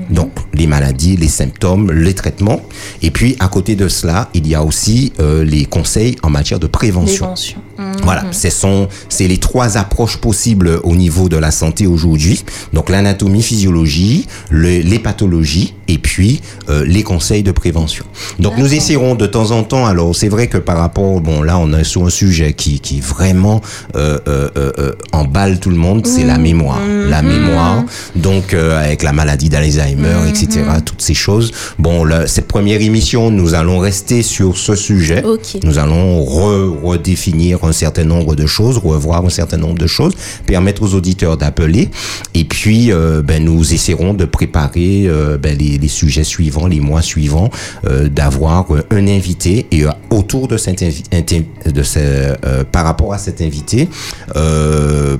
Donc, 0.09 0.31
les 0.55 0.67
maladies, 0.67 1.17
les 1.17 1.27
symptômes, 1.27 1.91
les 1.91 2.13
traitements. 2.13 2.61
Et 3.01 3.11
puis, 3.11 3.35
à 3.39 3.47
côté 3.47 3.75
de 3.75 3.87
cela, 3.87 4.29
il 4.33 4.47
y 4.47 4.55
a 4.55 4.63
aussi 4.63 5.13
euh, 5.19 5.43
les 5.43 5.65
conseils 5.65 6.15
en 6.23 6.29
matière 6.29 6.59
de 6.59 6.67
prévention. 6.67 7.25
Prévention. 7.25 7.57
Voilà, 8.03 8.23
ce 8.31 8.49
sont 8.49 8.87
c'est 9.09 9.27
les 9.27 9.37
trois 9.37 9.77
approches 9.77 10.17
possibles 10.17 10.79
au 10.83 10.95
niveau 10.95 11.27
de 11.27 11.35
la 11.37 11.51
santé 11.51 11.87
aujourd'hui. 11.87 12.43
Donc 12.71 12.89
l'anatomie, 12.89 13.41
physiologie, 13.41 14.27
le- 14.49 14.79
les 14.81 14.99
pathologies 14.99 15.73
et 15.87 15.97
puis 15.97 16.41
euh, 16.69 16.85
les 16.85 17.03
conseils 17.03 17.43
de 17.43 17.51
prévention. 17.51 18.05
Donc 18.39 18.57
nous 18.57 18.73
essaierons 18.73 19.15
de 19.15 19.25
temps 19.25 19.51
en 19.51 19.63
temps. 19.63 19.85
Alors 19.85 20.15
c'est 20.15 20.29
vrai 20.29 20.47
que 20.47 20.57
par 20.57 20.77
rapport 20.77 21.19
bon 21.19 21.41
là 21.41 21.57
on 21.57 21.73
est 21.73 21.83
sur 21.83 22.05
un 22.05 22.09
sujet 22.09 22.53
qui 22.53 22.79
qui 22.79 23.01
vraiment 23.01 23.61
euh, 23.95 24.19
euh, 24.27 24.49
euh, 24.57 24.71
euh, 24.79 24.91
emballe 25.11 25.59
tout 25.59 25.69
le 25.69 25.75
monde, 25.77 26.05
c'est 26.07 26.23
la 26.23 26.37
mémoire, 26.37 26.79
la 27.09 27.21
mémoire. 27.21 27.83
Donc 28.15 28.53
euh, 28.53 28.81
avec 28.81 29.03
la 29.03 29.11
maladie 29.11 29.49
d'Alzheimer, 29.49 30.29
etc. 30.29 30.44
Toutes 30.85 31.01
ces 31.01 31.13
choses. 31.13 31.51
Bon 31.79 32.03
là, 32.03 32.27
cette 32.27 32.47
première 32.47 32.81
émission, 32.81 33.31
nous 33.31 33.53
allons 33.53 33.79
rester 33.79 34.21
sur 34.23 34.57
ce 34.57 34.75
sujet. 34.75 35.23
Ok. 35.23 35.57
Nous 35.63 35.77
allons 35.79 36.21
re- 36.23 36.81
redéfinir 36.83 37.63
un 37.63 37.71
certain 37.71 38.03
nombre 38.03 38.35
de 38.35 38.45
choses, 38.45 38.77
revoir 38.77 39.25
un 39.25 39.29
certain 39.29 39.57
nombre 39.57 39.77
de 39.79 39.87
choses, 39.87 40.13
permettre 40.45 40.83
aux 40.83 40.93
auditeurs 40.93 41.37
d'appeler. 41.37 41.89
Et 42.33 42.43
puis, 42.45 42.91
euh, 42.91 43.21
ben, 43.21 43.43
nous 43.43 43.73
essaierons 43.73 44.13
de 44.13 44.25
préparer 44.25 45.05
euh, 45.07 45.37
ben, 45.37 45.57
les, 45.57 45.77
les 45.77 45.87
sujets 45.87 46.23
suivants, 46.23 46.67
les 46.67 46.79
mois 46.79 47.01
suivants, 47.01 47.49
euh, 47.87 48.07
d'avoir 48.09 48.73
euh, 48.73 48.81
un 48.91 49.07
invité 49.07 49.65
et 49.71 49.83
euh, 49.85 49.89
autour 50.09 50.47
de 50.47 50.57
cet 50.57 50.81
invi- 50.81 51.03
inti- 51.11 51.45
de 51.71 51.83
ce, 51.83 51.99
euh, 51.99 52.63
par 52.71 52.85
rapport 52.85 53.13
à 53.13 53.17
cet 53.17 53.41
invité, 53.41 53.89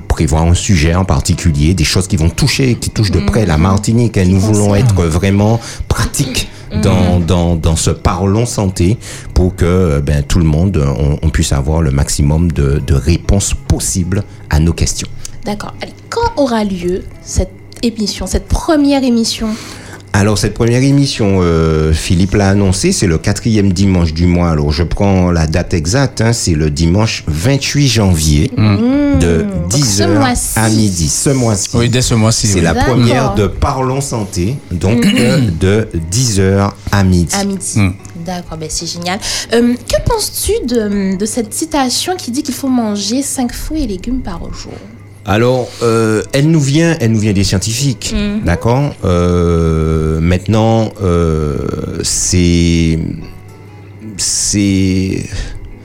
prévoir 0.08 0.44
un 0.44 0.54
sujet 0.54 0.94
en 0.94 1.04
particulier, 1.04 1.74
des 1.74 1.84
choses 1.84 2.06
qui 2.06 2.16
vont 2.16 2.28
toucher, 2.30 2.74
qui 2.76 2.90
touchent 2.90 3.10
de 3.10 3.20
près 3.20 3.46
la 3.46 3.58
Martinique. 3.58 4.16
Et 4.16 4.24
nous 4.24 4.40
voulons 4.40 4.74
être 4.74 5.06
vraiment 5.16 5.60
pratiques 5.88 6.48
dans, 6.82 7.20
dans, 7.20 7.56
dans 7.56 7.76
ce 7.76 7.90
parlons 7.90 8.44
santé 8.46 8.98
pour 9.34 9.54
que 9.54 9.64
euh, 9.64 10.00
ben, 10.00 10.22
tout 10.22 10.38
le 10.38 10.44
monde, 10.44 10.76
euh, 10.76 10.86
on, 10.98 11.18
on 11.22 11.30
puisse 11.30 11.52
avoir 11.52 11.80
le 11.80 11.90
maximum 11.90 12.50
de, 12.52 12.82
de 12.84 12.94
réponses 12.94 13.54
possibles 13.54 14.24
à 14.50 14.58
nos 14.60 14.72
questions. 14.72 15.08
D'accord. 15.44 15.74
Allez, 15.80 15.94
quand 16.10 16.32
aura 16.36 16.64
lieu 16.64 17.04
cette 17.22 17.52
émission, 17.82 18.26
cette 18.26 18.48
première 18.48 19.04
émission 19.04 19.48
Alors 20.16 20.38
cette 20.38 20.54
première 20.54 20.82
émission, 20.82 21.40
euh, 21.42 21.92
Philippe 21.92 22.36
l'a 22.36 22.48
annoncé, 22.48 22.90
c'est 22.90 23.06
le 23.06 23.18
quatrième 23.18 23.74
dimanche 23.74 24.14
du 24.14 24.24
mois. 24.24 24.48
Alors 24.48 24.72
je 24.72 24.82
prends 24.82 25.30
la 25.30 25.46
date 25.46 25.74
exacte, 25.74 26.22
hein, 26.22 26.32
c'est 26.32 26.54
le 26.54 26.70
dimanche 26.70 27.22
28 27.26 27.86
janvier 27.86 28.50
de 28.56 29.42
donc 29.42 29.72
ce 29.74 30.04
10h 30.04 30.14
mois-ci. 30.14 30.58
à 30.58 30.70
midi, 30.70 31.08
ce 31.10 31.28
mois-ci. 31.28 31.68
Oui, 31.74 31.90
dès 31.90 32.00
ce 32.00 32.14
mois-ci. 32.14 32.46
C'est 32.46 32.60
oui. 32.60 32.62
la 32.62 32.72
première 32.72 33.34
de 33.34 33.46
Parlons 33.46 34.00
Santé, 34.00 34.56
donc 34.70 35.04
euh, 35.04 35.50
de 35.60 35.86
10h 36.10 36.70
à 36.92 37.04
midi. 37.04 37.34
à 37.36 37.44
midi. 37.44 37.74
D'accord, 38.24 38.56
ben 38.56 38.70
c'est 38.70 38.86
génial. 38.86 39.18
Euh, 39.52 39.74
que 39.74 40.02
penses-tu 40.08 40.52
de, 40.66 41.18
de 41.18 41.26
cette 41.26 41.52
citation 41.52 42.16
qui 42.16 42.30
dit 42.30 42.42
qu'il 42.42 42.54
faut 42.54 42.70
manger 42.70 43.20
5 43.20 43.52
fruits 43.52 43.84
et 43.84 43.86
légumes 43.86 44.22
par 44.22 44.40
jour? 44.54 44.72
Alors, 45.28 45.68
euh, 45.82 46.22
elle 46.32 46.48
nous 46.48 46.60
vient, 46.60 46.96
elle 47.00 47.10
nous 47.10 47.18
vient 47.18 47.32
des 47.32 47.42
scientifiques, 47.42 48.14
d'accord. 48.44 48.94
Euh, 49.04 50.20
maintenant, 50.20 50.92
euh, 51.02 51.98
c'est, 52.04 52.96
c'est, 54.16 55.26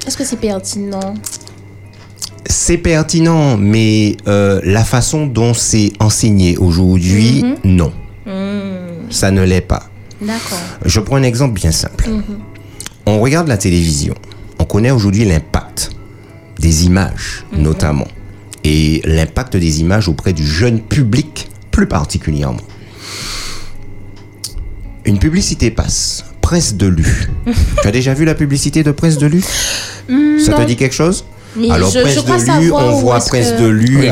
Est-ce 0.05 0.15
que 0.15 0.23
c'est 0.23 0.39
pertinent? 0.39 1.15
C'est 2.45 2.77
pertinent, 2.77 3.57
mais 3.57 4.15
euh, 4.27 4.61
la 4.63 4.83
façon 4.83 5.25
dont 5.25 5.55
c'est 5.55 5.91
enseigné 5.99 6.57
aujourd'hui, 6.57 7.43
non, 7.63 7.91
ça 9.09 9.31
ne 9.31 9.41
l'est 9.41 9.61
pas. 9.61 9.89
D'accord. 10.21 10.59
Je 10.85 10.99
prends 10.99 11.15
un 11.15 11.23
exemple 11.23 11.55
bien 11.55 11.71
simple. 11.71 12.07
On 13.07 13.19
regarde 13.19 13.47
la 13.47 13.57
télévision. 13.57 14.13
On 14.59 14.65
connaît 14.65 14.91
aujourd'hui 14.91 15.25
l'impact 15.25 15.89
des 16.59 16.85
images, 16.85 17.43
notamment. 17.57 18.05
Et 18.63 19.01
l'impact 19.05 19.57
des 19.57 19.81
images 19.81 20.07
auprès 20.07 20.33
du 20.33 20.45
jeune 20.45 20.81
public, 20.81 21.49
plus 21.71 21.87
particulièrement. 21.87 22.61
Une 25.05 25.19
publicité 25.19 25.71
passe. 25.71 26.25
Prince 26.41 26.75
de 26.75 26.87
Lu. 26.87 27.29
tu 27.81 27.87
as 27.87 27.91
déjà 27.91 28.13
vu 28.13 28.25
la 28.25 28.35
publicité 28.35 28.83
de 28.83 28.91
Prince 28.91 29.17
de 29.17 29.27
Lu? 29.27 29.41
Ça 30.39 30.53
te 30.53 30.63
dit 30.63 30.75
quelque 30.75 30.95
chose? 30.95 31.25
Mais 31.55 31.69
alors 31.69 31.91
je- 31.91 31.99
Prince 31.99 32.45
de 32.45 32.61
Lu, 32.61 32.71
on 32.71 32.91
voit 33.01 33.19
Prince 33.19 33.51
que- 33.51 33.61
de 33.61 33.67
Lu. 33.67 33.97
Oui, 33.99 34.07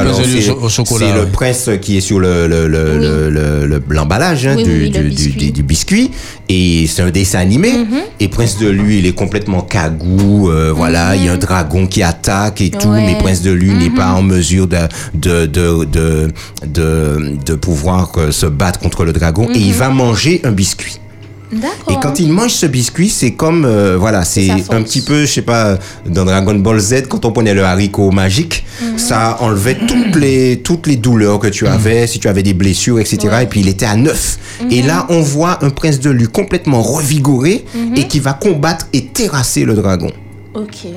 c'est 0.85 1.13
le 1.15 1.25
prince 1.31 1.69
qui 1.81 1.97
est 1.97 2.01
sur 2.01 2.19
le 2.19 2.47
le- 2.47 2.67
le- 2.67 2.97
Oui. 2.97 3.05
le- 3.05 3.29
le- 3.29 3.65
le- 3.67 3.83
l'emballage 3.89 4.45
hein, 4.47 4.55
Oui, 4.57 4.63
du, 4.63 4.71
oui, 4.71 4.89
biscuit. 5.09 5.31
du- 5.37 5.51
du 5.51 5.63
biscuit 5.63 6.11
et 6.49 6.85
c'est 6.87 7.01
un 7.01 7.11
dessin 7.11 7.39
animé 7.39 7.71
Mhm. 7.71 7.99
et 8.19 8.27
Prince 8.27 8.57
de 8.59 8.67
Lu 8.67 8.97
il 8.97 9.05
est 9.05 9.13
complètement 9.13 9.61
cagou 9.61 10.49
euh, 10.49 10.73
voilà 10.75 11.15
il 11.15 11.25
y 11.25 11.29
a 11.29 11.33
un 11.33 11.37
dragon 11.37 11.87
qui 11.87 12.03
attaque 12.03 12.61
et 12.61 12.69
tout 12.71 12.87
Mhm. 12.87 12.93
Ouais. 12.93 13.01
Mhm. 13.01 13.05
mais 13.07 13.17
Prince 13.19 13.41
de 13.41 13.51
Lu 13.51 13.69
n'est 13.73 13.89
pas 13.89 14.11
en 14.13 14.21
mesure 14.21 14.67
de 14.67 14.77
de 15.13 15.45
de 15.45 15.85
de 15.85 16.27
de, 16.67 17.37
de 17.45 17.55
pouvoir 17.55 18.11
euh, 18.17 18.31
se 18.31 18.45
battre 18.47 18.79
contre 18.79 19.05
le 19.05 19.13
dragon 19.13 19.45
et 19.53 19.59
Mhm. 19.59 19.65
il 19.65 19.73
va 19.73 19.89
manger 19.89 20.41
un 20.43 20.51
biscuit. 20.51 20.99
Et 21.51 21.95
quand 22.01 22.19
il 22.19 22.31
mange 22.31 22.51
ce 22.51 22.65
biscuit, 22.67 23.09
c'est 23.09 23.31
comme 23.31 23.65
euh, 23.65 23.97
voilà, 23.97 24.23
c'est 24.23 24.49
un 24.69 24.81
petit 24.83 25.01
peu, 25.01 25.21
je 25.21 25.31
sais 25.33 25.41
pas, 25.41 25.77
dans 26.05 26.23
Dragon 26.25 26.53
Ball 26.55 26.79
Z 26.79 27.07
quand 27.09 27.25
on 27.25 27.31
prenait 27.31 27.53
le 27.55 27.63
haricot 27.63 28.11
magique, 28.11 28.65
Mhm. 28.81 28.97
ça 28.97 29.37
enlevait 29.41 29.77
toutes 29.87 30.15
les 30.15 30.61
toutes 30.63 30.85
les 30.87 30.95
douleurs 30.95 31.39
que 31.39 31.47
tu 31.47 31.65
avais, 31.67 32.07
si 32.07 32.19
tu 32.19 32.27
avais 32.27 32.43
des 32.43 32.53
blessures, 32.53 32.99
etc. 32.99 33.17
Ouais. 33.31 33.43
Et 33.43 33.47
puis 33.47 33.59
il 33.61 33.67
était 33.67 33.85
à 33.87 33.95
neuf. 33.95 34.37
Et 34.71 34.81
là, 34.81 35.05
on 35.09 35.21
voit 35.21 35.63
un 35.65 35.69
prince 35.69 35.99
de 35.99 36.09
Lu 36.09 36.27
complètement 36.27 36.81
revigoré 36.81 37.65
et 37.95 38.07
qui 38.07 38.19
va 38.19 38.33
combattre 38.33 38.87
et 38.93 39.05
terrasser 39.07 39.65
le 39.65 39.73
dragon. 39.73 40.11
Ok. 40.53 40.87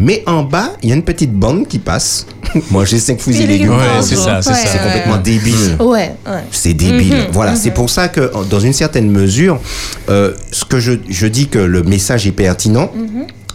Mais 0.00 0.22
en 0.26 0.42
bas, 0.42 0.72
il 0.82 0.88
y 0.88 0.92
a 0.92 0.94
une 0.96 1.02
petite 1.02 1.32
bande 1.32 1.68
qui 1.68 1.78
passe. 1.78 2.26
Moi, 2.70 2.84
j'ai 2.84 2.98
cinq 2.98 3.20
fruits 3.20 3.40
et 3.40 3.46
légumes. 3.46 3.70
Ouais, 3.70 4.02
c'est 4.02 4.16
jour. 4.16 4.24
ça, 4.24 4.42
c'est 4.42 4.50
Ouais, 4.50 4.56
ça. 4.56 4.62
C'est 4.66 4.78
ouais. 4.78 4.84
complètement 4.84 5.16
débile. 5.18 5.76
Ouais, 5.80 6.12
ouais. 6.26 6.42
C'est 6.50 6.74
débile. 6.74 7.14
Mhm, 7.14 7.26
voilà, 7.32 7.54
c'est 7.56 7.70
pour 7.70 7.88
ça 7.90 8.08
que, 8.08 8.30
dans 8.50 8.60
une 8.60 8.72
certaine 8.72 9.10
mesure, 9.10 9.60
euh, 10.08 10.32
ce 10.50 10.64
que 10.64 10.80
je, 10.80 10.92
je 11.08 11.26
dis 11.26 11.46
que 11.48 11.58
le 11.58 11.82
message 11.84 12.26
est 12.26 12.32
pertinent, 12.32 12.90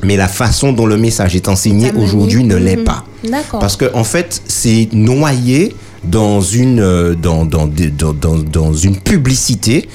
mais 0.04 0.16
la 0.16 0.28
façon 0.30 0.72
dont 0.72 0.86
le 0.86 0.98
message 0.98 1.36
est 1.36 1.50
enseigné 1.50 1.92
aujourd'hui 1.92 2.44
ne 2.46 2.56
l'est 2.56 2.78
Mhm. 2.78 2.84
pas. 2.86 3.04
D'accord. 3.30 3.60
Parce 3.60 3.76
que 3.76 3.94
en 3.94 4.06
fait, 4.06 4.42
c'est 4.48 4.88
noyé 4.94 5.76
dans 6.06 6.40
une 6.40 6.80
euh, 6.80 7.16
dans, 7.16 7.44
dans, 7.44 7.68
dans, 7.68 8.38
dans 8.38 8.74
une 8.74 8.96
publicité 8.96 9.90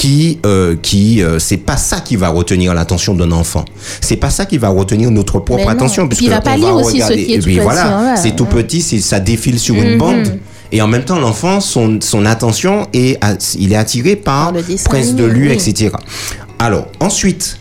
qui 0.00 0.38
euh, 0.46 0.76
qui 0.80 1.22
euh, 1.22 1.38
c'est 1.38 1.58
pas 1.58 1.76
ça 1.76 2.00
qui 2.00 2.16
va 2.16 2.30
retenir 2.30 2.72
l'attention 2.72 3.14
d'un 3.14 3.30
enfant. 3.32 3.66
C'est 4.00 4.16
pas 4.16 4.30
ça 4.30 4.46
qui 4.46 4.56
va 4.56 4.70
retenir 4.70 5.10
notre 5.10 5.38
propre 5.40 5.68
attention 5.68 6.08
puisque 6.08 6.22
il 6.22 6.30
va 6.30 6.40
pas 6.40 6.54
on 6.54 6.56
lire 6.56 6.74
aussi 6.74 7.00
ce 7.00 7.04
regarder- 7.04 7.26
qui 7.26 7.32
est 7.32 7.36
et 7.36 7.38
puis 7.40 7.54
petit, 7.56 7.62
voilà, 7.62 7.98
hein, 8.12 8.16
c'est 8.16 8.34
tout 8.34 8.46
petit, 8.46 8.80
ça 8.80 9.20
défile 9.20 9.58
sur 9.58 9.74
une 9.74 9.92
Mhm. 9.92 9.98
bande 9.98 10.38
et 10.72 10.80
en 10.80 10.86
même 10.86 11.04
temps 11.04 11.18
l'enfant 11.18 11.60
son 11.60 11.98
son 12.00 12.24
attention 12.24 12.86
est 12.94 13.18
il 13.58 13.72
est 13.72 13.76
attiré 13.76 14.16
par, 14.16 14.54
Par 14.54 14.62
Prince 14.86 15.14
de 15.14 15.24
Lu 15.24 15.48
oui. 15.48 15.52
etc. 15.52 15.90
Alors 16.58 16.86
ensuite 17.00 17.58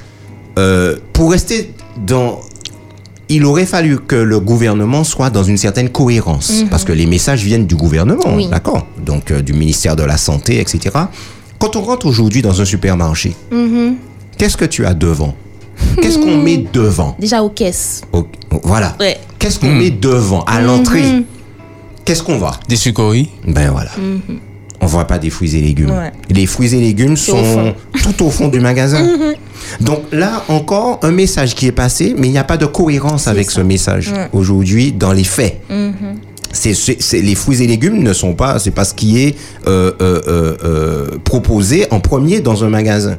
euh, 0.58 0.96
pour 1.12 1.32
rester 1.32 1.74
dans 2.08 2.40
il 3.28 3.44
aurait 3.46 3.66
fallu 3.66 4.00
que 4.00 4.16
le 4.16 4.40
gouvernement 4.40 5.04
soit 5.04 5.30
dans 5.30 5.44
une 5.44 5.58
certaine 5.58 5.90
cohérence, 5.90 6.64
parce 6.72 6.84
que 6.84 6.92
les 6.94 7.06
messages 7.06 7.44
viennent 7.44 7.68
du 7.68 7.76
gouvernement, 7.76 8.30
Mhm. 8.32 8.38
Oui. 8.38 8.48
d'accord? 8.48 8.88
Donc 9.06 9.30
euh, 9.30 9.42
du 9.42 9.54
ministère 9.54 9.96
de 9.96 10.04
la 10.04 10.18
Santé, 10.18 10.60
etc. 10.60 10.80
Quand 11.60 11.76
on 11.76 11.82
rentre 11.82 12.06
aujourd'hui 12.06 12.42
dans 12.42 12.62
un 12.62 12.66
supermarché, 12.66 13.36
Mhm. 13.52 13.96
qu'est-ce 14.38 14.58
que 14.58 14.66
tu 14.66 14.86
as 14.86 14.94
devant? 14.94 15.36
Qu'est-ce 16.02 16.18
qu'on 16.18 16.38
met 16.44 16.66
devant? 16.72 17.16
Déjà 17.20 17.44
aux 17.44 17.50
caisses. 17.50 18.02
Au- 18.14 18.26
Voilà. 18.64 18.96
Ouais. 19.00 19.18
Qu'est-ce 19.38 19.60
qu'on 19.60 19.72
met 19.74 19.92
devant 19.92 20.42
à 20.44 20.62
l'entrée? 20.62 21.04
Qu'est-ce 22.06 22.24
qu'on 22.24 22.38
va 22.38 22.52
Des 22.68 22.76
sucreries. 22.76 23.30
Ben 23.48 23.72
voilà. 23.72 23.92
On 24.82 24.86
voit 24.86 25.06
pas 25.06 25.20
des 25.20 25.30
fruits 25.30 25.56
et 25.56 25.62
légumes. 25.62 25.92
Ouais. 25.92 26.12
Les 26.30 26.46
fruits 26.46 26.74
et 26.74 26.80
légumes 26.80 27.18
sont 27.18 27.74
tout 28.04 28.26
au 28.26 28.30
fond 28.30 28.48
du 28.48 28.60
magasin. 28.62 29.06
Donc 29.82 30.00
là 30.12 30.44
encore 30.48 31.00
un 31.04 31.12
message 31.12 31.54
qui 31.56 31.68
est 31.68 31.72
passé, 31.74 32.16
mais 32.18 32.28
il 32.28 32.32
n'y 32.32 32.38
a 32.38 32.44
pas 32.46 32.58
de 32.58 32.66
cohérence 32.66 33.28
avec 33.28 33.52
ce 33.52 33.62
message 33.62 34.12
aujourd'hui 34.34 34.92
dans 34.94 35.12
les 35.14 35.24
faits. 35.26 35.60
C'est, 36.52 36.74
c'est- 36.74 37.02
c'est- 37.02 37.22
les 37.22 37.36
fruits 37.36 37.62
et 37.64 37.68
légumes 37.68 38.02
ne 38.02 38.12
sont 38.14 38.34
pas, 38.34 38.58
c'est 38.60 38.72
pas 38.72 38.84
ce 38.84 38.94
qui 38.96 39.22
est 39.24 39.36
euh, 39.68 39.92
euh, 40.02 40.22
euh, 40.28 40.56
euh, 40.64 41.06
proposé 41.24 41.86
en 41.92 42.00
premier 42.00 42.40
dans 42.42 42.64
un 42.64 42.70
magasin. 42.70 43.18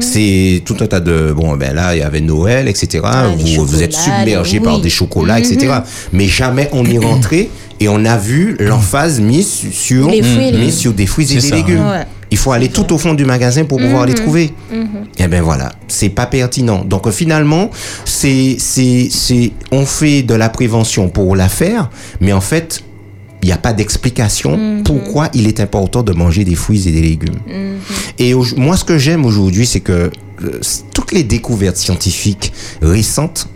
C'est 0.00 0.62
tout 0.64 0.76
un 0.80 0.86
tas 0.86 1.00
de 1.00 1.32
bon 1.36 1.56
ben 1.56 1.74
là 1.74 1.96
il 1.96 1.98
y 1.98 2.02
avait 2.02 2.20
Noël 2.20 2.68
etc. 2.68 3.00
Ah, 3.04 3.26
vous, 3.36 3.64
vous 3.66 3.82
êtes 3.82 3.92
submergé 3.94 4.58
les- 4.58 4.64
par 4.64 4.76
oui. 4.76 4.82
des 4.82 4.90
chocolats 4.90 5.40
etc. 5.40 5.72
Mais 6.12 6.26
jamais 6.28 6.68
on 6.72 6.84
est 6.84 6.98
rentré 6.98 7.50
et 7.80 7.88
on 7.88 8.04
a 8.04 8.16
vu 8.16 8.56
l'emphase 8.60 9.18
mise 9.20 9.48
sur 9.72 10.08
Les 10.10 10.22
fruits 10.22 10.48
et 10.48 10.52
les 10.52 10.58
mise 10.58 10.76
sur 10.76 10.92
des 10.92 11.06
fruits 11.06 11.32
et 11.32 11.36
des 11.36 11.40
ça, 11.40 11.56
légumes. 11.56 11.80
ouais. 11.84 12.04
Il 12.30 12.36
faut 12.36 12.52
aller 12.52 12.68
tout 12.68 12.92
au 12.92 12.98
fond 12.98 13.14
du 13.14 13.24
magasin 13.24 13.64
pour 13.64 13.78
pouvoir 13.78 14.04
les 14.06 14.14
trouver. 14.14 14.52
Eh 15.18 15.26
ben 15.28 15.42
voilà, 15.42 15.72
c'est 15.88 16.10
pas 16.10 16.26
pertinent. 16.26 16.84
Donc 16.84 17.06
euh, 17.06 17.10
finalement, 17.10 17.70
c'est 18.04 18.56
c'est 18.58 19.08
c'est 19.10 19.52
on 19.72 19.86
fait 19.86 20.22
de 20.22 20.34
la 20.34 20.48
prévention 20.48 21.08
pour 21.08 21.34
la 21.36 21.48
faire, 21.48 21.90
mais 22.20 22.32
en 22.32 22.40
fait, 22.42 22.80
il 23.42 23.46
n'y 23.46 23.52
a 23.52 23.56
pas 23.56 23.72
d'explication 23.72 24.82
pourquoi 24.84 25.28
il 25.32 25.46
est 25.46 25.60
important 25.60 26.02
de 26.02 26.12
manger 26.12 26.44
des 26.44 26.54
fruits 26.56 26.86
et 26.88 26.92
des 26.92 27.00
légumes. 27.02 27.38
Et 28.18 28.34
au- 28.34 28.44
moi, 28.56 28.76
ce 28.76 28.84
que 28.84 28.98
j'aime 28.98 29.24
aujourd'hui, 29.24 29.64
c'est 29.64 29.80
que 29.80 30.10
euh, 30.44 30.60
toutes 30.92 31.12
les 31.12 31.22
découvertes 31.24 31.76
scientifiques 31.76 32.52
récentes 32.82 33.48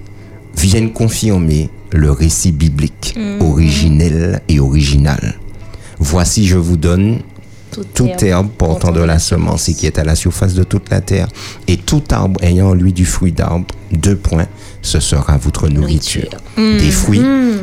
viennent 0.57 0.93
confirmer 0.93 1.69
le 1.93 2.11
récit 2.11 2.53
biblique 2.53 3.15
originel 3.41 4.41
et 4.49 4.61
original. 4.61 5.35
Voici, 5.99 6.47
je 6.47 6.57
vous 6.57 6.77
donne 6.77 7.19
tout 7.95 8.09
herbe 8.23 8.49
portant 8.57 8.93
de 8.93 9.01
la 9.01 9.19
semence 9.19 9.69
et 9.69 9.75
qui 9.75 9.87
est 9.87 9.99
à 9.99 10.05
la 10.05 10.15
surface 10.15 10.55
de 10.55 10.63
toute 10.65 10.91
la 10.91 11.01
terre, 11.01 11.29
et 11.69 11.77
tout 11.77 12.03
arbre 12.11 12.41
ayant 12.43 12.69
en 12.71 12.75
lui 12.75 12.93
du 12.93 13.05
fruit 13.05 13.33
d'arbre, 13.33 13.67
deux 13.93 14.17
points, 14.17 14.47
ce 14.83 15.01
sera 15.01 15.37
votre 15.37 15.69
nourriture. 15.69 16.29
Des 16.57 16.91
fruits, 16.91 17.23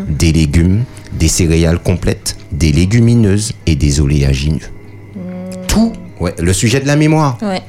des 0.10 0.32
légumes, 0.32 0.84
des 1.14 1.28
céréales 1.28 1.80
complètes, 1.80 2.36
des 2.52 2.72
légumineuses 2.72 3.52
et 3.66 3.76
des 3.76 4.00
oléagineux. 4.02 4.60
Tout, 5.68 5.94
ouais, 6.20 6.34
le 6.40 6.54
sujet 6.54 6.80
de 6.80 6.88
la 6.88 6.96
mémoire. 6.96 7.38
Ouais. 7.42 7.62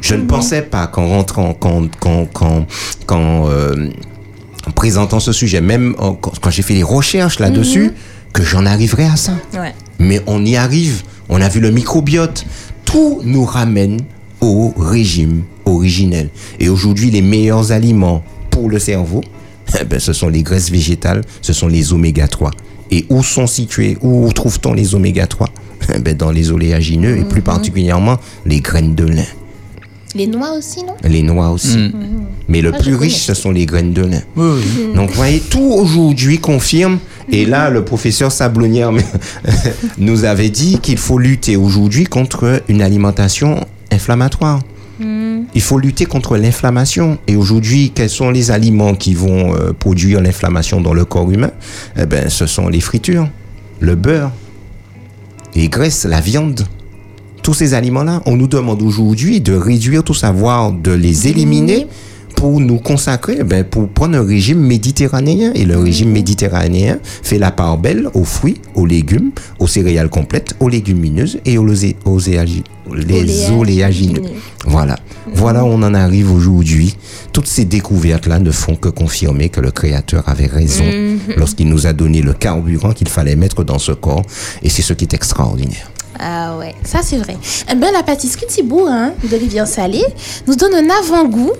Je 0.00 0.14
ne 0.14 0.22
pensais 0.26 0.62
pas 0.62 0.86
qu'en 0.86 1.08
rentrant, 1.08 1.54
qu'en, 1.54 1.86
qu'en, 1.88 2.26
qu'en, 2.26 2.66
qu'en, 3.06 3.48
euh, 3.48 3.88
en 4.66 4.70
présentant 4.72 5.20
ce 5.20 5.32
sujet, 5.32 5.60
même 5.60 5.94
en- 5.98 6.14
quand, 6.14 6.32
quand 6.40 6.50
j'ai 6.50 6.62
fait 6.62 6.74
les 6.74 6.82
recherches 6.82 7.38
là-dessus, 7.38 7.92
que 8.32 8.42
j'en 8.44 8.64
arriverais 8.66 9.06
à 9.06 9.16
ça. 9.16 9.32
Ouais. 9.54 9.74
Mais 9.98 10.20
on 10.26 10.44
y 10.44 10.54
arrive. 10.56 11.02
On 11.30 11.40
a 11.40 11.48
vu 11.48 11.60
le 11.60 11.70
microbiote. 11.70 12.44
Tout 12.84 13.20
nous 13.24 13.44
ramène 13.44 14.00
au 14.40 14.74
régime 14.76 15.44
originel. 15.64 16.28
Et 16.58 16.68
aujourd'hui, 16.68 17.10
les 17.10 17.22
meilleurs 17.22 17.72
aliments 17.72 18.22
pour 18.50 18.68
le 18.68 18.78
cerveau, 18.78 19.22
eh 19.80 19.84
ben, 19.88 20.00
ce 20.00 20.12
sont 20.12 20.28
les 20.28 20.42
graisses 20.42 20.70
végétales, 20.70 21.22
ce 21.40 21.52
sont 21.52 21.68
les 21.68 21.92
oméga 21.92 22.26
3. 22.26 22.50
Et 22.90 23.06
où 23.08 23.22
sont 23.22 23.46
situés, 23.46 23.96
où 24.02 24.30
trouve-t-on 24.32 24.74
les 24.74 24.94
oméga 24.96 25.26
3 25.28 25.48
Eh 25.94 25.98
ben, 26.00 26.16
Dans 26.16 26.32
les 26.32 26.50
oléagineux 26.50 27.16
et 27.18 27.24
plus 27.24 27.42
particulièrement 27.42 28.18
les 28.44 28.60
graines 28.60 28.96
de 28.96 29.04
lin. 29.04 29.24
Les 30.16 30.26
noix 30.26 30.56
aussi, 30.58 30.82
non? 30.82 30.96
Les 31.04 31.22
noix 31.22 31.50
aussi. 31.50 31.92
Mais 32.48 32.62
le 32.62 32.72
Ah, 32.74 32.78
plus 32.78 32.96
riche, 32.96 33.18
ce 33.18 33.34
sont 33.34 33.52
les 33.52 33.64
graines 33.64 33.92
de 33.92 34.02
lin. 34.02 34.20
Oui, 34.34 34.58
oui. 34.76 34.94
Donc, 34.96 35.10
vous 35.10 35.14
voyez, 35.16 35.38
tout 35.38 35.60
aujourd'hui 35.72 36.38
confirme. 36.38 36.98
Et 37.32 37.46
là, 37.46 37.70
le 37.70 37.84
professeur 37.84 38.32
Sablonnière 38.32 38.90
nous 39.98 40.24
avait 40.24 40.50
dit 40.50 40.78
qu'il 40.80 40.98
faut 40.98 41.18
lutter 41.18 41.56
aujourd'hui 41.56 42.04
contre 42.04 42.62
une 42.68 42.82
alimentation 42.82 43.66
inflammatoire. 43.90 44.60
Il 45.54 45.62
faut 45.62 45.78
lutter 45.78 46.04
contre 46.04 46.36
l'inflammation. 46.36 47.18
Et 47.26 47.34
aujourd'hui, 47.34 47.92
quels 47.94 48.10
sont 48.10 48.30
les 48.30 48.50
aliments 48.50 48.94
qui 48.94 49.14
vont 49.14 49.54
euh, 49.54 49.72
produire 49.72 50.20
l'inflammation 50.20 50.80
dans 50.80 50.92
le 50.92 51.04
corps 51.04 51.30
humain? 51.30 51.50
Eh 51.96 52.06
ben, 52.06 52.28
ce 52.28 52.46
sont 52.46 52.68
les 52.68 52.80
fritures, 52.80 53.28
le 53.80 53.94
beurre, 53.94 54.30
les 55.54 55.68
graisses, 55.68 56.04
la 56.04 56.20
viande. 56.20 56.66
Tous 57.42 57.54
ces 57.54 57.74
aliments-là, 57.74 58.22
on 58.26 58.36
nous 58.36 58.46
demande 58.46 58.82
aujourd'hui 58.82 59.40
de 59.40 59.54
réduire 59.54 60.04
tout 60.04 60.14
ça, 60.14 60.30
voire 60.30 60.72
de 60.72 60.92
les 60.92 61.26
éliminer 61.28 61.86
pour 62.40 62.58
nous 62.58 62.78
consacrer, 62.78 63.36
eh 63.40 63.44
ben, 63.44 63.64
pour 63.64 63.86
prendre 63.90 64.16
un 64.16 64.24
régime 64.24 64.60
méditerranéen. 64.60 65.52
Et 65.54 65.66
le 65.66 65.76
régime 65.76 66.10
méditerranéen 66.10 66.98
fait 67.22 67.36
la 67.36 67.50
part 67.50 67.76
belle 67.76 68.08
aux 68.14 68.24
fruits, 68.24 68.56
aux 68.74 68.86
légumes, 68.86 69.30
aux 69.58 69.66
céréales 69.66 70.08
complètes, 70.08 70.54
aux 70.58 70.70
légumineuses 70.70 71.38
et 71.44 71.58
aux, 71.58 71.66
oséagi- 71.66 72.64
les 72.94 73.50
Oléagineux. 73.50 74.22
Voilà. 74.64 74.96
Voilà 75.34 75.64
où 75.64 75.68
on 75.68 75.82
en 75.82 75.92
arrive 75.92 76.32
aujourd'hui. 76.32 76.96
Toutes 77.34 77.46
ces 77.46 77.66
découvertes-là 77.66 78.38
ne 78.38 78.50
font 78.50 78.74
que 78.74 78.88
confirmer 78.88 79.50
que 79.50 79.60
le 79.60 79.70
Créateur 79.70 80.26
avait 80.26 80.46
raison 80.46 80.84
lorsqu'il 81.36 81.68
nous 81.68 81.86
a 81.86 81.92
donné 81.92 82.22
le 82.22 82.32
carburant 82.32 82.92
qu'il 82.92 83.08
fallait 83.10 83.36
mettre 83.36 83.64
dans 83.64 83.78
ce 83.78 83.92
corps. 83.92 84.22
Et 84.62 84.70
c'est 84.70 84.80
ce 84.82 84.94
qui 84.94 85.04
est 85.04 85.12
extraordinaire. 85.12 85.90
Ah 86.18 86.56
ouais, 86.58 86.74
ça 86.84 87.00
c'est 87.02 87.18
vrai. 87.18 87.36
Eh 87.70 87.74
ben, 87.74 87.88
la 87.92 88.02
pâtisserie 88.02 88.46
Thibault 88.48 88.86
hein, 88.88 89.12
d'Olivier 89.30 89.64
Salé 89.66 90.02
nous 90.46 90.54
donne 90.56 90.74
un 90.74 90.88
avant-goût 91.02 91.52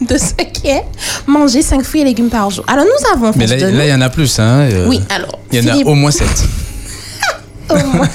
de 0.00 0.18
ce 0.18 0.32
qu'est 0.34 0.84
manger 1.26 1.62
5 1.62 1.82
fruits 1.84 2.02
et 2.02 2.04
légumes 2.04 2.28
par 2.28 2.50
jour. 2.50 2.64
Alors 2.68 2.84
nous 2.84 3.12
avons 3.12 3.28
en 3.28 3.32
Mais 3.36 3.46
là, 3.46 3.84
il 3.86 3.90
y 3.90 3.94
en 3.94 4.00
a 4.00 4.08
plus. 4.10 4.38
Hein. 4.38 4.68
euh, 4.70 4.86
Oui, 4.88 5.00
alors. 5.08 5.38
Il 5.52 5.58
y 5.58 5.64
en 5.64 5.68
a 5.68 5.72
Philippe- 5.72 5.86
au 5.88 5.94
moins 5.94 6.10
7. 6.10 6.26
au 7.70 7.74
moins. 7.96 8.08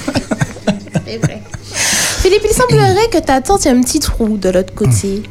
C'est 1.06 1.18
vrai. 1.18 1.42
Philippe, 2.22 2.42
il 2.48 2.54
semblerait 2.54 3.08
que 3.10 3.18
ta 3.18 3.40
tante, 3.40 3.64
il 3.64 3.68
y 3.68 3.70
a 3.70 3.74
un 3.74 3.80
petit 3.80 3.98
trou 4.00 4.36
de 4.36 4.48
l'autre 4.50 4.72
côté. 4.74 5.22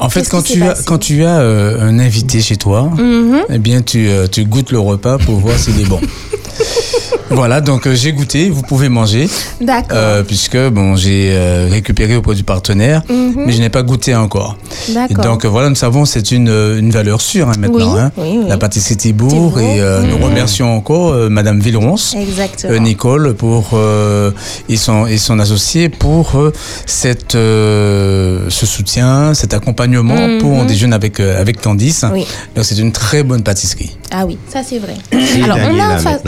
En 0.00 0.10
fait, 0.10 0.28
quand 0.28 0.42
tu, 0.42 0.60
as, 0.64 0.74
quand 0.84 0.98
tu 0.98 1.24
as 1.24 1.38
euh, 1.38 1.80
un 1.80 1.98
invité 2.00 2.40
chez 2.40 2.56
toi, 2.56 2.90
Mhm. 2.98 3.42
eh 3.48 3.58
bien, 3.58 3.80
tu, 3.80 4.08
euh, 4.08 4.26
tu 4.26 4.44
goûtes 4.44 4.72
le 4.72 4.80
repas 4.80 5.18
pour 5.18 5.36
voir 5.38 5.56
s'il 5.56 5.80
est 5.80 5.84
bon. 5.84 6.00
voilà, 7.30 7.60
donc 7.60 7.86
euh, 7.86 7.94
j'ai 7.94 8.12
goûté, 8.12 8.50
vous 8.50 8.62
pouvez 8.62 8.88
manger, 8.88 9.28
D'accord. 9.60 9.96
euh, 9.96 10.22
puisque 10.22 10.56
bon, 10.70 10.94
j'ai 10.96 11.30
euh, 11.32 11.68
récupéré 11.70 12.16
auprès 12.16 12.34
du 12.34 12.44
partenaire, 12.44 13.02
mais 13.08 13.52
je 13.52 13.60
n'ai 13.60 13.70
pas 13.70 13.82
goûté 13.82 14.14
encore. 14.14 14.56
Et 14.88 14.90
Mhm. 14.90 14.94
D'accord. 14.94 15.24
donc 15.24 15.44
euh, 15.44 15.48
voilà, 15.48 15.68
nous 15.68 15.74
savons 15.74 16.04
c'est 16.04 16.30
une, 16.32 16.48
une 16.48 16.90
valeur 16.90 17.20
sûre 17.20 17.48
hein, 17.48 17.54
maintenant, 17.58 17.94
Oui, 17.94 18.00
hein, 18.00 18.12
oui, 18.18 18.38
oui. 18.42 18.44
la 18.48 18.58
pâtisserie 18.58 18.96
Thibault, 18.96 19.52
et 19.58 19.80
euh, 19.80 20.02
nous 20.02 20.18
mhm. 20.18 20.24
remercions 20.24 20.76
encore 20.76 21.12
euh, 21.12 21.28
Madame 21.28 21.60
Villeronce. 21.60 22.14
Exactement. 22.18 22.72
Euh, 22.74 22.78
Nicole 22.78 23.34
pour 23.34 23.70
euh, 23.72 24.30
et 24.68 24.76
son 24.76 25.06
et 25.06 25.16
son 25.18 25.38
associé 25.38 25.88
pour 25.88 26.36
euh, 26.36 26.52
cette 26.86 27.34
euh, 27.34 28.46
ce 28.50 28.66
soutien, 28.66 29.34
cet 29.34 29.54
accompagnement 29.54 30.14
Mhm. 30.28 30.38
pour 30.40 30.50
on 30.50 30.64
déjeune 30.64 30.92
avec 30.92 31.20
euh, 31.20 31.40
avec 31.40 31.60
Candice. 31.60 32.04
Oui. 32.12 32.26
Donc 32.54 32.64
c'est 32.64 32.78
une 32.78 32.92
très 32.92 33.22
bonne 33.22 33.42
pâtisserie. 33.42 33.96
Ah 34.10 34.24
oui, 34.26 34.38
ça 34.52 34.60
c'est 34.62 34.78
vrai. 34.78 34.94
Alors, 35.42 35.58
on 35.70 35.78
a 35.80 35.96
en 35.96 35.98
face- 35.98 36.22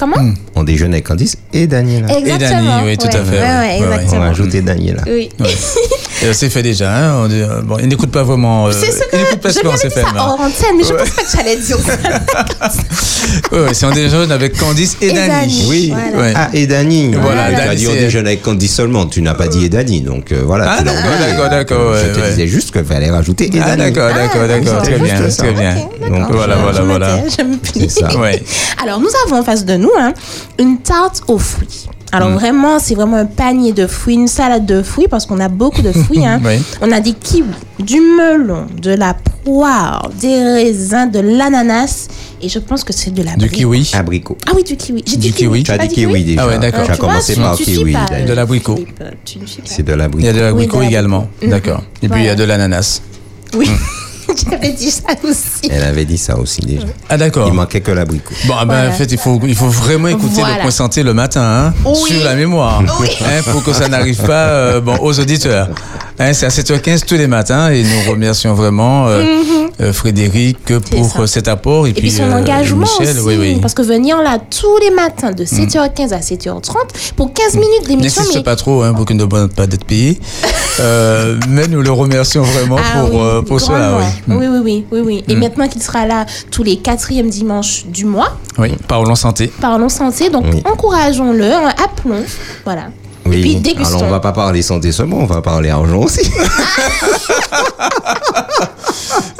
maintenant. 0.00 0.16
Comment 0.16 0.34
On 0.54 0.64
déjeune 0.64 0.92
avec 0.92 1.06
Candice 1.06 1.36
et 1.52 1.66
Daniela. 1.66 2.08
Exactement. 2.18 2.76
Dani, 2.76 2.86
oui, 2.86 2.98
tout 2.98 3.06
à 3.06 3.10
fait, 3.10 3.18
ouais, 3.20 3.40
ouais, 3.40 3.80
ouais, 3.80 3.86
ouais, 3.88 3.96
ouais. 3.96 4.04
On 4.12 4.22
a 4.22 4.26
ajouté 4.28 4.60
Daniela. 4.60 5.02
Oui. 5.06 5.30
Ouais. 5.40 5.46
Et 6.24 6.32
c'est 6.34 6.50
fait 6.50 6.62
déjà. 6.62 6.94
Hein, 6.94 7.22
on 7.24 7.26
dit, 7.26 7.40
euh, 7.40 7.62
bon, 7.62 7.78
il 7.80 7.88
n'écoute 7.88 8.12
pas 8.12 8.22
vraiment. 8.22 8.68
euh, 8.68 8.72
C'est 8.72 8.92
ce 8.92 8.98
que 8.98 9.16
il 9.32 9.38
pas 9.40 9.48
je 9.48 9.54
ce 9.54 9.88
fait. 9.88 10.02
ça 10.02 10.06
hors 10.16 10.38
antenne, 10.40 10.76
mais 10.76 10.84
je 10.84 10.92
pense 10.92 11.10
pas 11.10 11.22
que 11.22 11.28
j'allais 11.36 11.56
dire 11.56 11.78
ça. 11.80 12.68
C'est 13.72 13.86
on 13.86 13.90
déjeune 13.90 14.30
avec 14.30 14.56
Candice 14.56 14.96
et, 15.00 15.06
Et 15.06 15.12
Dani. 15.12 15.28
Dani. 15.28 15.64
Oui. 15.68 15.92
Voilà. 16.14 16.32
Ah, 16.36 16.48
et 16.52 16.66
Dani. 16.66 17.12
Voilà, 17.14 17.48
tu 17.48 17.54
as 17.54 17.66
Dani, 17.66 17.76
dit 17.76 17.88
on 17.88 17.92
déjeune 17.94 18.26
avec 18.26 18.42
Candice 18.42 18.72
seulement. 18.74 19.06
Tu 19.06 19.20
n'as 19.22 19.34
pas 19.34 19.48
dit 19.48 19.64
et 19.64 19.68
Dani. 19.68 20.00
Donc 20.00 20.30
euh, 20.32 20.42
voilà. 20.44 20.76
Ah, 20.78 20.82
d'accord, 20.82 21.02
d'accord, 21.18 21.48
d'accord, 21.50 21.94
Je 21.96 22.20
te 22.20 22.26
disais 22.30 22.46
juste 22.46 22.70
qu'il 22.72 22.84
fallait 22.84 23.10
rajouter 23.10 23.46
et 23.46 23.60
Ah, 23.60 23.74
Dani. 23.76 23.90
d'accord, 23.92 24.14
d'accord, 24.14 24.42
Ah, 24.44 24.48
d'accord, 24.48 24.80
c'est 24.84 24.90
très 24.92 25.00
bien, 25.00 25.28
très 25.28 25.52
bien. 25.52 25.74
D'accord. 26.00 26.18
Donc 26.18 26.32
voilà, 26.32 26.56
Je- 26.56 26.60
voilà, 26.62 26.80
voilà. 26.82 27.18
C'est 27.74 27.90
ça. 27.90 28.08
Alors, 28.82 29.00
nous 29.00 29.10
avons 29.26 29.40
en 29.40 29.44
face 29.44 29.64
de 29.64 29.74
nous 29.76 29.90
hein, 29.98 30.12
une 30.58 30.78
tarte 30.78 31.22
aux 31.28 31.38
fruits. 31.38 31.86
Alors 32.14 32.28
Mm. 32.28 32.34
vraiment, 32.34 32.78
c'est 32.78 32.94
vraiment 32.94 33.16
un 33.16 33.24
panier 33.24 33.72
de 33.72 33.86
fruits, 33.86 34.16
une 34.16 34.28
salade 34.28 34.66
de 34.66 34.82
fruits 34.82 35.08
parce 35.08 35.24
qu'on 35.24 35.40
a 35.40 35.48
beaucoup 35.48 35.80
de 35.80 35.92
fruits. 35.92 36.26
hein. 36.26 36.40
Oui. 36.44 36.62
On 36.82 36.92
a 36.92 37.00
des 37.00 37.14
kiwis, 37.14 37.46
du 37.78 38.00
melon, 38.00 38.66
de 38.80 38.90
la 38.90 39.14
poire, 39.44 40.10
des 40.20 40.42
raisins, 40.42 41.10
de 41.10 41.20
l'ananas 41.20 42.08
et 42.42 42.50
je 42.50 42.58
pense 42.58 42.84
que 42.84 42.92
c'est 42.92 43.12
de 43.14 43.22
la 43.22 43.34
Du 43.36 43.48
kiwi. 43.48 43.90
Abricot. 43.94 44.36
Ah 44.46 44.52
oui, 44.54 44.62
du 44.62 44.76
kiwi. 44.76 45.02
J'ai 45.06 45.16
dit 45.16 45.32
kiwi. 45.32 45.48
kiwi. 45.48 45.62
Tu 45.62 45.70
as 45.70 45.78
pas 45.78 45.86
dit 45.86 45.94
kiwi 45.94 46.22
déjà. 46.24 46.42
Ah 46.42 46.46
ouais, 46.48 46.58
d'accord. 46.58 46.84
Tu 46.84 46.90
as 46.90 46.94
vois, 46.96 47.08
commencé 47.08 47.34
par 47.36 47.56
kiwi. 47.56 47.96
De 48.26 48.32
l'abricot. 48.34 48.74
Philippe, 48.76 49.02
Tu 49.24 49.38
ne 49.38 49.46
suis 49.46 49.62
pas. 49.62 49.68
C'est 49.70 49.82
de 49.82 49.92
Il 49.92 49.92
y 49.92 49.94
a 49.94 49.96
l'abricot. 49.96 50.32
de 50.36 50.40
l'abricot 50.40 50.82
également. 50.82 51.28
l'abricot. 51.40 51.50
D'accord. 51.50 51.82
Et 52.02 52.08
puis 52.10 52.20
il 52.20 52.26
y 52.26 52.28
a 52.28 52.34
de 52.34 52.44
l'ananas. 52.44 53.00
Oui, 53.56 53.70
j'avais 54.50 54.72
dit 54.72 54.90
ça 54.90 55.02
aussi. 55.24 55.68
Elle 55.70 55.82
avait 55.84 56.04
dit 56.04 56.18
ça 56.18 56.36
aussi 56.38 56.60
déjà. 56.62 56.86
Ah 57.08 57.16
d'accord. 57.16 57.46
Il 57.48 57.54
manquait 57.54 57.80
que 57.80 57.90
l'abricot. 57.92 58.34
Bon, 58.46 58.54
ah 58.58 58.64
ben, 58.64 58.74
Voilà. 58.74 58.88
en 58.90 58.92
fait, 58.92 59.10
il 59.12 59.18
faut, 59.18 59.40
il 59.46 59.54
faut 59.54 59.68
vraiment 59.68 60.08
écouter 60.08 60.40
Voilà. 60.40 60.56
le 60.56 60.60
point 60.62 60.70
santé 60.70 61.02
le 61.02 61.14
matin, 61.14 61.42
hein, 61.42 61.74
Oui. 61.84 61.94
sur 62.12 62.24
la 62.24 62.34
mémoire, 62.34 62.82
Oui. 63.00 63.08
hein, 63.24 63.42
pour 63.50 63.62
que 63.62 63.72
ça 63.72 63.88
n'arrive 63.88 64.22
pas 64.22 64.48
euh, 64.48 64.80
bon, 64.80 64.96
aux 65.00 65.18
auditeurs. 65.18 65.68
Hein, 66.24 66.34
c'est 66.34 66.46
à 66.46 66.50
7h15 66.50 67.04
tous 67.04 67.16
les 67.16 67.26
matins 67.26 67.70
et 67.70 67.82
nous 67.82 68.08
remercions 68.08 68.54
vraiment 68.54 69.08
euh, 69.08 69.24
euh, 69.80 69.92
Frédéric 69.92 70.58
pour 70.88 71.20
euh, 71.20 71.26
cet 71.26 71.48
apport 71.48 71.88
et, 71.88 71.90
Et 71.90 71.92
puis 71.94 72.12
son 72.12 72.30
engagement 72.30 72.86
Michel, 73.00 73.16
aussi. 73.18 73.26
oui, 73.26 73.36
oui. 73.40 73.58
Parce 73.60 73.74
que 73.74 73.82
venir 73.82 74.22
là 74.22 74.38
tous 74.38 74.78
les 74.78 74.92
matins 74.92 75.32
de 75.32 75.44
7h15 75.44 76.12
à 76.12 76.20
7h30 76.20 76.74
pour 77.16 77.32
15 77.32 77.54
minutes 77.54 77.88
d'émission. 77.88 78.20
N'insiste 78.22 78.36
mais- 78.36 78.42
pas 78.44 78.54
trop 78.54 78.82
hein, 78.82 78.94
pour 78.94 79.04
qu'il 79.04 79.16
ne 79.16 79.24
demande 79.24 79.52
pas 79.52 79.66
d'être 79.66 79.84
payé. 79.84 80.20
Mais 81.48 81.66
nous 81.66 81.82
le 81.82 81.90
remercions 81.90 82.42
vraiment 82.42 82.76
Ah 82.78 83.00
pour, 83.00 83.20
oui, 83.20 83.44
pour 83.44 83.60
cela. 83.60 83.98
Oui. 84.28 84.36
Oui, 84.36 84.46
oui, 84.46 84.60
oui, 84.62 84.84
oui, 84.92 85.00
oui. 85.04 85.24
Et 85.28 85.34
maintenant 85.34 85.66
qu'il 85.66 85.82
sera 85.82 86.06
là 86.06 86.24
tous 86.52 86.62
les 86.62 86.76
quatrièmes 86.76 87.30
dimanches 87.30 87.84
du 87.86 88.04
mois, 88.04 88.36
oui, 88.58 88.70
parlons 88.86 89.16
santé. 89.16 89.52
parlons 89.60 89.88
santé, 89.88 90.30
donc 90.30 90.44
encourageons-le, 90.64 91.52
hein, 91.52 91.72
appelons. 91.82 92.22
Voilà. 92.64 92.84
Oui, 93.32 93.42
Oui. 93.42 93.42
puis 93.42 93.56
dégustons. 93.56 93.96
Alors 93.98 94.08
on 94.08 94.10
va 94.10 94.20
pas 94.20 94.32
parler 94.32 94.62
santé 94.62 94.92
seulement, 94.92 95.18
on 95.18 95.26
va 95.26 95.42
parler 95.42 95.70
argent 95.70 95.98
aussi. 96.00 96.30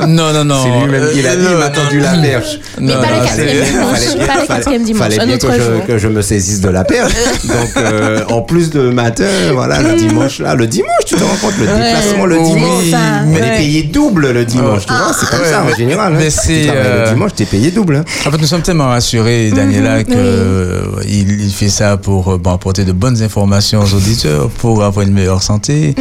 Non, 0.07 0.33
non, 0.33 0.45
non. 0.45 0.63
C'est 0.65 0.87
lui-même 0.87 1.11
qui 1.13 1.23
l'a 1.23 1.37
dit, 1.37 1.45
il 1.51 1.57
m'a 1.57 1.69
tendu 1.71 2.01
la 2.01 2.13
perche. 2.15 2.59
Mais 2.81 2.93
pas 2.95 3.01
non, 3.01 3.03
le 3.03 3.29
c'est- 3.29 3.37
quatrième 3.37 3.65
dimanche. 3.65 3.99
Fallait 3.99 4.17
bien- 4.17 4.27
Pas 4.27 4.33
le 4.35 4.47
fallait- 4.47 4.47
quatrième 4.47 4.85
dimanche. 4.85 5.03
Fallait 5.03 5.21
Un 5.21 5.27
bien 5.27 5.35
autre 5.37 5.47
que 5.49 5.53
je, 5.55 5.61
jour. 5.63 5.87
que 5.87 5.99
je 5.99 6.09
me 6.09 6.23
saisisse 6.23 6.61
de 6.61 6.69
la 6.69 6.85
perche. 6.85 7.13
Donc, 7.45 7.77
euh, 7.77 8.25
en 8.29 8.43
plus 8.43 8.71
de 8.71 8.91
matin, 8.91 9.25
voilà, 9.53 9.81
le 9.83 9.95
dimanche 9.97 10.39
là, 10.41 10.55
le 10.55 10.67
dimanche, 10.67 11.05
tu 11.07 11.15
te 11.15 11.23
rends 11.23 11.37
compte, 11.41 11.55
le 11.59 11.67
déplacement 11.67 12.27
le 12.27 12.39
oui, 12.39 12.45
dimanche, 12.55 12.91
ça, 12.91 12.99
on 13.27 13.33
ouais. 13.35 13.41
est 13.41 13.57
payé 13.59 13.83
double 13.85 14.31
le 14.33 14.45
dimanche, 14.45 14.87
tu 14.87 14.93
vois, 14.93 15.13
c'est 15.19 15.29
comme 15.29 15.41
Ouais, 15.41 15.51
ça 15.51 15.63
en 15.63 15.67
mais- 15.67 15.75
général. 15.77 16.15
mais 16.17 16.27
hein. 16.27 16.31
c'est, 16.31 16.53
Tu 16.61 16.67
travailles 16.67 16.83
euh, 16.87 17.05
le 17.07 17.13
dimanche, 17.15 17.31
t'es 17.35 17.45
payé 17.45 17.71
double. 17.71 17.97
hein. 17.97 18.05
En 18.27 18.31
fait, 18.31 18.39
nous 18.39 18.47
sommes 18.47 18.63
tellement 18.63 18.89
rassurés, 18.89 19.51
Daniela, 19.51 20.05
que 20.05 20.11
oui. 20.11 20.17
euh, 20.19 20.83
il, 21.07 21.41
il 21.45 21.53
fait 21.53 21.69
ça 21.69 21.97
pour 21.97 22.33
euh, 22.33 22.39
bon, 22.39 22.53
apporter 22.53 22.85
de 22.85 22.93
bonnes 22.93 23.23
informations 23.23 23.81
aux 23.83 23.95
auditeurs, 23.95 24.49
pour 24.49 24.83
avoir 24.85 25.07
une 25.07 25.13
meilleure 25.13 25.43
santé. 25.43 25.95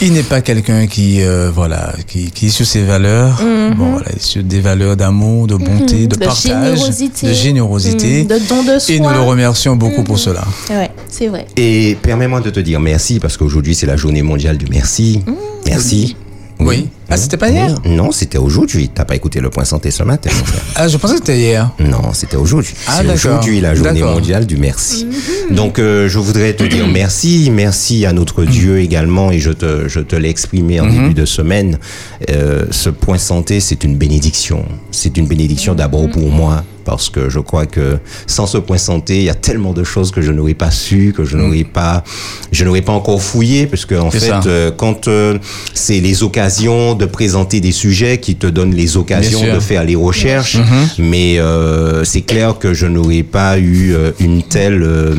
Il 0.00 0.12
n'est 0.12 0.22
pas 0.22 0.40
quelqu'un 0.42 0.86
qui, 0.86 1.22
euh, 1.22 1.50
voilà, 1.52 1.92
qui, 2.06 2.30
qui 2.30 2.46
est 2.46 2.50
sur 2.50 2.64
ses 2.64 2.82
valeurs. 2.84 3.42
Bon, 3.76 3.90
voilà, 3.90 4.06
il 4.12 4.16
est 4.18 4.22
sur 4.22 4.44
des 4.44 4.60
valeurs 4.60 4.96
d'amour, 4.96 5.48
de 5.48 5.56
bonté, 5.56 6.06
de, 6.06 6.14
De 6.14 6.24
partage, 6.24 6.42
générosité. 6.78 7.26
de 7.26 7.32
générosité. 7.32 8.22
Mm, 8.22 8.26
de 8.28 8.38
don 8.48 8.62
de 8.62 8.78
soi. 8.78 8.94
Et 8.94 9.00
nous 9.00 9.08
le 9.10 9.20
remercions 9.20 9.74
beaucoup 9.74 10.04
pour 10.04 10.18
cela. 10.20 10.44
Ouais, 10.70 10.90
c'est 11.08 11.26
vrai. 11.26 11.46
Et 11.56 11.96
permets-moi 12.00 12.40
de 12.40 12.50
te 12.50 12.60
dire 12.60 12.78
merci 12.78 13.18
parce 13.18 13.36
qu'aujourd'hui 13.36 13.74
c'est 13.74 13.86
la 13.86 13.96
journée 13.96 14.22
mondiale 14.22 14.56
du 14.56 14.66
merci. 14.70 15.20
Merci. 15.66 16.16
Oui. 16.60 16.88
Ah, 17.10 17.16
c'était 17.16 17.38
pas 17.38 17.48
hier. 17.48 17.74
Non, 17.86 18.12
c'était 18.12 18.36
aujourd'hui. 18.36 18.90
T'as 18.94 19.06
pas 19.06 19.16
écouté 19.16 19.40
le 19.40 19.48
point 19.48 19.64
santé 19.64 19.90
ce 19.90 20.02
matin, 20.02 20.28
mon 20.38 20.44
frère. 20.44 20.62
Ah, 20.74 20.88
je 20.88 20.96
pensais 20.98 21.14
que 21.14 21.20
c'était 21.20 21.38
hier. 21.38 21.70
Non, 21.78 22.12
c'était 22.12 22.36
aujourd'hui. 22.36 22.74
Ah, 22.86 23.00
c'est 23.00 23.10
aujourd'hui 23.10 23.60
la 23.62 23.74
journée 23.74 24.02
mondiale 24.02 24.44
du 24.44 24.58
merci. 24.58 25.06
Donc, 25.50 25.78
euh, 25.78 26.06
je 26.08 26.18
voudrais 26.18 26.52
te 26.52 26.64
dire 26.64 26.86
merci. 26.86 27.50
Merci 27.50 28.04
à 28.04 28.12
notre 28.12 28.44
Dieu 28.44 28.80
également. 28.80 29.30
Et 29.30 29.38
je 29.38 29.52
te, 29.52 29.88
je 29.88 30.00
te 30.00 30.16
l'ai 30.16 30.28
exprimé 30.28 30.80
en 30.80 30.86
début 30.86 31.14
de 31.14 31.24
semaine. 31.24 31.78
Euh, 32.30 32.66
ce 32.70 32.90
point 32.90 33.18
santé, 33.18 33.60
c'est 33.60 33.84
une 33.84 33.96
bénédiction. 33.96 34.66
C'est 34.90 35.16
une 35.16 35.26
bénédiction 35.26 35.74
d'abord 35.74 36.10
pour 36.10 36.28
moi. 36.28 36.62
Parce 36.84 37.10
que 37.10 37.28
je 37.28 37.38
crois 37.38 37.66
que 37.66 37.98
sans 38.26 38.46
ce 38.46 38.56
point 38.56 38.78
santé, 38.78 39.18
il 39.18 39.24
y 39.24 39.28
a 39.28 39.34
tellement 39.34 39.74
de 39.74 39.84
choses 39.84 40.10
que 40.10 40.22
je 40.22 40.32
n'aurais 40.32 40.54
pas 40.54 40.70
su, 40.70 41.12
que 41.14 41.22
je 41.22 41.36
n'aurais 41.36 41.64
pas, 41.64 42.02
je 42.50 42.64
n'aurais 42.64 42.80
pas 42.80 42.92
encore 42.92 43.20
fouillé, 43.20 43.66
parce 43.66 43.84
que 43.84 43.94
en 43.94 44.10
fait, 44.10 44.46
euh, 44.46 44.70
quand 44.74 45.06
euh, 45.06 45.36
c'est 45.74 46.00
les 46.00 46.22
occasions 46.22 46.94
de 46.98 47.06
présenter 47.06 47.60
des 47.60 47.72
sujets 47.72 48.18
qui 48.18 48.34
te 48.36 48.46
donnent 48.46 48.74
les 48.74 48.96
occasions 48.96 49.42
de 49.54 49.60
faire 49.60 49.84
les 49.84 49.94
recherches, 49.96 50.58
mais 50.98 51.38
euh, 51.38 52.04
c'est 52.04 52.20
clair 52.22 52.58
que 52.58 52.74
je 52.74 52.86
n'aurais 52.86 53.22
pas 53.22 53.58
eu 53.58 53.94
euh, 53.94 54.10
une 54.20 54.42
telle, 54.42 54.82
euh, 54.82 55.14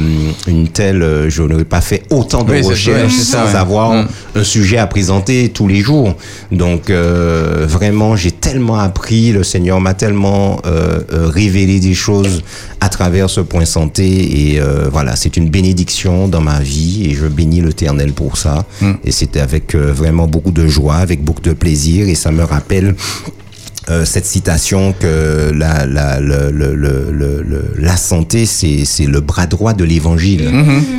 une 0.47 0.67
telle, 0.67 1.25
je 1.29 1.41
n'aurais 1.41 1.63
pas 1.65 1.81
fait 1.81 2.03
autant 2.09 2.43
de 2.43 2.51
Oui, 2.51 2.61
recherches 2.61 3.13
ça, 3.13 3.45
sans 3.47 3.51
ouais. 3.53 3.55
avoir 3.59 3.89
Mm. 3.93 4.07
un 4.35 4.43
sujet 4.43 4.77
à 4.77 4.87
présenter 4.87 5.49
tous 5.49 5.67
les 5.67 5.81
jours. 5.81 6.15
Donc 6.51 6.89
euh, 6.89 7.65
vraiment, 7.67 8.15
j'ai 8.15 8.31
tellement 8.31 8.77
appris, 8.79 9.31
le 9.31 9.43
Seigneur 9.43 9.79
m'a 9.81 9.93
tellement 9.93 10.61
révélé 11.09 11.79
des 11.79 11.93
choses 11.93 12.43
à 12.81 12.89
travers 12.89 13.29
ce 13.29 13.41
point 13.41 13.65
santé 13.65 14.51
et 14.51 14.59
euh, 14.59 14.89
voilà, 14.89 15.15
c'est 15.15 15.37
une 15.37 15.49
bénédiction 15.49 16.27
dans 16.27 16.41
ma 16.41 16.59
vie 16.59 17.09
et 17.09 17.13
je 17.13 17.27
bénis 17.27 17.61
l'Éternel 17.61 18.13
pour 18.13 18.37
ça. 18.37 18.65
Et 19.03 19.11
c'était 19.11 19.41
avec 19.41 19.75
euh, 19.75 19.91
vraiment 19.91 20.27
beaucoup 20.27 20.51
de 20.51 20.67
joie, 20.67 20.95
avec 20.95 21.23
beaucoup 21.23 21.41
de 21.41 21.53
plaisir 21.53 22.07
et 22.07 22.15
ça 22.15 22.31
me 22.31 22.43
rappelle 22.43 22.95
euh, 23.89 24.05
cette 24.05 24.25
citation 24.25 24.93
que 24.93 25.51
la, 25.53 25.85
la, 25.85 26.19
le, 26.19 26.51
le, 26.51 26.75
le, 26.75 27.73
la 27.77 27.97
santé, 27.97 28.45
c'est 28.45 28.85
c'est 28.85 29.05
le 29.05 29.19
bras 29.19 29.47
droit 29.47 29.73
de 29.73 29.83
l'évangile. 29.83 30.49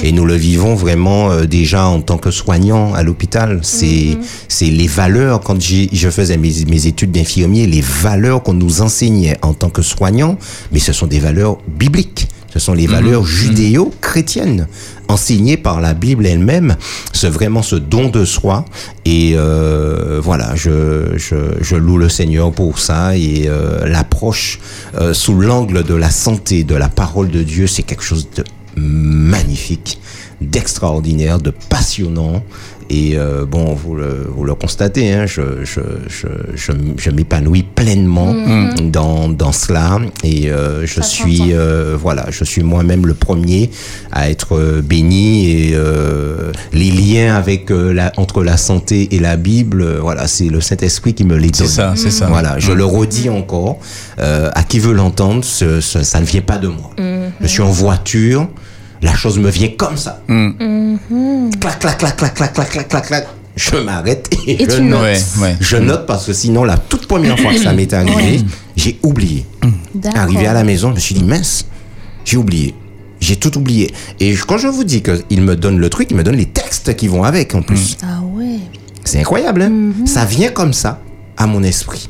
Et 0.02 0.12
nous 0.12 0.24
le 0.26 0.34
vivons 0.34 0.74
vraiment 0.74 1.30
euh, 1.30 1.44
déjà 1.44 1.86
en 1.86 2.00
tant 2.00 2.18
que 2.18 2.30
soignants 2.30 2.92
à 2.94 3.02
l'hôpital. 3.02 3.60
C'est 3.62 4.18
c'est 4.48 4.66
les 4.66 4.86
valeurs, 4.88 5.40
quand 5.40 5.60
je 5.60 6.10
faisais 6.10 6.36
mes, 6.36 6.52
mes 6.68 6.86
études 6.86 7.12
d'infirmier, 7.12 7.66
les 7.66 7.80
valeurs 7.82 8.42
qu'on 8.42 8.54
nous 8.54 8.80
enseignait 8.82 9.36
en 9.42 9.54
tant 9.54 9.70
que 9.70 9.82
soignants, 9.82 10.36
mais 10.72 10.78
ce 10.80 10.92
sont 10.92 11.06
des 11.06 11.20
valeurs 11.20 11.58
bibliques. 11.68 12.28
Ce 12.52 12.58
sont 12.58 12.74
les 12.74 12.86
valeurs 12.86 13.24
judéo-chrétiennes 13.24 14.66
enseignées 15.08 15.56
par 15.56 15.80
la 15.80 15.94
Bible 15.94 16.26
elle-même. 16.26 16.76
C'est 17.12 17.28
vraiment 17.28 17.62
ce 17.62 17.76
don 17.76 18.08
de 18.08 18.24
soi. 18.24 18.64
Et 19.04 19.34
euh, 19.36 20.20
voilà, 20.22 20.54
je, 20.56 21.16
je, 21.16 21.36
je 21.60 21.76
loue 21.76 21.98
le 21.98 22.08
Seigneur 22.08 22.52
pour 22.52 22.78
ça. 22.78 23.16
Et 23.16 23.44
euh, 23.46 23.86
l'approche 23.86 24.60
euh, 24.98 25.14
sous 25.14 25.34
l'angle 25.34 25.84
de 25.84 25.94
la 25.94 26.10
santé, 26.10 26.64
de 26.64 26.74
la 26.74 26.88
parole 26.88 27.30
de 27.30 27.42
Dieu, 27.42 27.66
c'est 27.66 27.82
quelque 27.82 28.04
chose 28.04 28.28
de 28.36 28.44
magnifique, 28.76 30.00
d'extraordinaire, 30.40 31.38
de 31.38 31.50
passionnant. 31.50 32.42
Et 32.92 33.16
euh, 33.16 33.46
bon, 33.46 33.72
vous 33.74 33.94
le, 33.94 34.26
vous 34.34 34.44
le 34.44 34.54
constatez, 34.54 35.12
hein, 35.12 35.24
je, 35.26 35.64
je, 35.64 35.80
je, 36.08 36.26
je, 36.56 36.72
je 36.96 37.10
m'épanouis 37.10 37.62
pleinement 37.62 38.34
dans, 38.82 39.28
dans 39.28 39.52
cela. 39.52 39.98
Et 40.24 40.50
euh, 40.50 40.84
je 40.86 41.00
suis, 41.00 41.52
euh, 41.52 41.96
voilà, 42.00 42.26
je 42.30 42.42
suis 42.42 42.62
moi-même 42.64 43.06
le 43.06 43.14
premier 43.14 43.70
à 44.10 44.28
être 44.28 44.56
euh, 44.58 44.82
béni. 44.82 45.50
Et 45.50 45.70
euh, 45.74 46.50
les 46.72 46.90
liens 46.90 47.36
avec 47.36 47.70
euh, 47.70 47.92
la, 47.92 48.12
entre 48.16 48.42
la 48.42 48.56
santé 48.56 49.14
et 49.14 49.20
la 49.20 49.36
Bible, 49.36 49.98
voilà, 50.00 50.26
c'est 50.26 50.48
le 50.48 50.60
Saint-Esprit 50.60 51.14
qui 51.14 51.24
me 51.24 51.36
les 51.36 51.50
C'est 51.54 51.62
donne. 51.62 51.68
ça, 51.72 51.92
c'est 51.96 52.10
ça. 52.10 52.26
Voilà, 52.26 52.58
je 52.58 52.72
le 52.72 52.84
redis 52.84 53.28
encore. 53.30 53.78
euh, 54.18 54.50
à 54.54 54.62
qui 54.64 54.80
veut 54.80 54.92
l'entendre, 54.92 55.44
ce- 55.44 55.80
ce- 55.80 56.02
ça 56.02 56.20
ne 56.20 56.24
vient 56.26 56.40
pas 56.42 56.58
de 56.58 56.68
moi. 56.68 56.90
Je 57.40 57.46
suis 57.46 57.62
en 57.62 57.70
voiture, 57.70 58.48
la 59.02 59.14
chose 59.14 59.38
me 59.38 59.50
vient 59.50 59.68
comme 59.76 59.96
ça. 59.96 60.22
Clac, 61.60 61.78
clac, 61.78 61.98
clac, 61.98 62.16
clac, 62.16 62.34
clac, 62.34 62.52
clac, 62.54 62.70
clac, 62.70 62.88
clac, 62.88 63.06
clac. 63.06 63.28
Je 63.56 63.76
m'arrête 63.76 64.30
et, 64.46 64.62
Et 64.62 64.70
je 64.70 64.76
note. 64.80 64.90
notes. 64.90 65.02
Ouais, 65.02 65.42
ouais. 65.42 65.56
Je 65.60 65.76
note 65.76 66.06
parce 66.06 66.26
que 66.26 66.32
sinon, 66.32 66.64
la 66.64 66.78
toute 66.78 67.06
première 67.06 67.38
fois 67.38 67.52
que 67.52 67.58
ça 67.60 67.72
m'est 67.72 67.92
arrivé, 67.92 68.40
j'ai 68.76 68.98
oublié. 69.02 69.44
Arrivé 70.14 70.46
à 70.46 70.52
la 70.54 70.64
maison, 70.64 70.90
je 70.90 70.94
me 70.94 71.00
suis 71.00 71.14
dit, 71.14 71.24
mince, 71.24 71.66
j'ai 72.24 72.36
oublié. 72.36 72.74
J'ai 73.18 73.36
tout 73.36 73.58
oublié. 73.58 73.92
Et 74.18 74.34
quand 74.34 74.56
je 74.56 74.68
vous 74.68 74.84
dis 74.84 75.02
qu'il 75.02 75.42
me 75.42 75.56
donne 75.56 75.78
le 75.78 75.90
truc, 75.90 76.08
il 76.10 76.16
me 76.16 76.22
donne 76.22 76.36
les 76.36 76.46
textes 76.46 76.96
qui 76.96 77.06
vont 77.08 77.22
avec 77.24 77.54
en 77.54 77.60
plus. 77.60 77.98
Ah 78.02 78.20
ouais. 78.32 78.60
C'est 79.04 79.18
incroyable, 79.18 79.62
hein 79.62 80.06
Ça 80.06 80.24
vient 80.24 80.50
comme 80.50 80.72
ça 80.72 81.00
à 81.36 81.46
mon 81.46 81.62
esprit. 81.62 82.08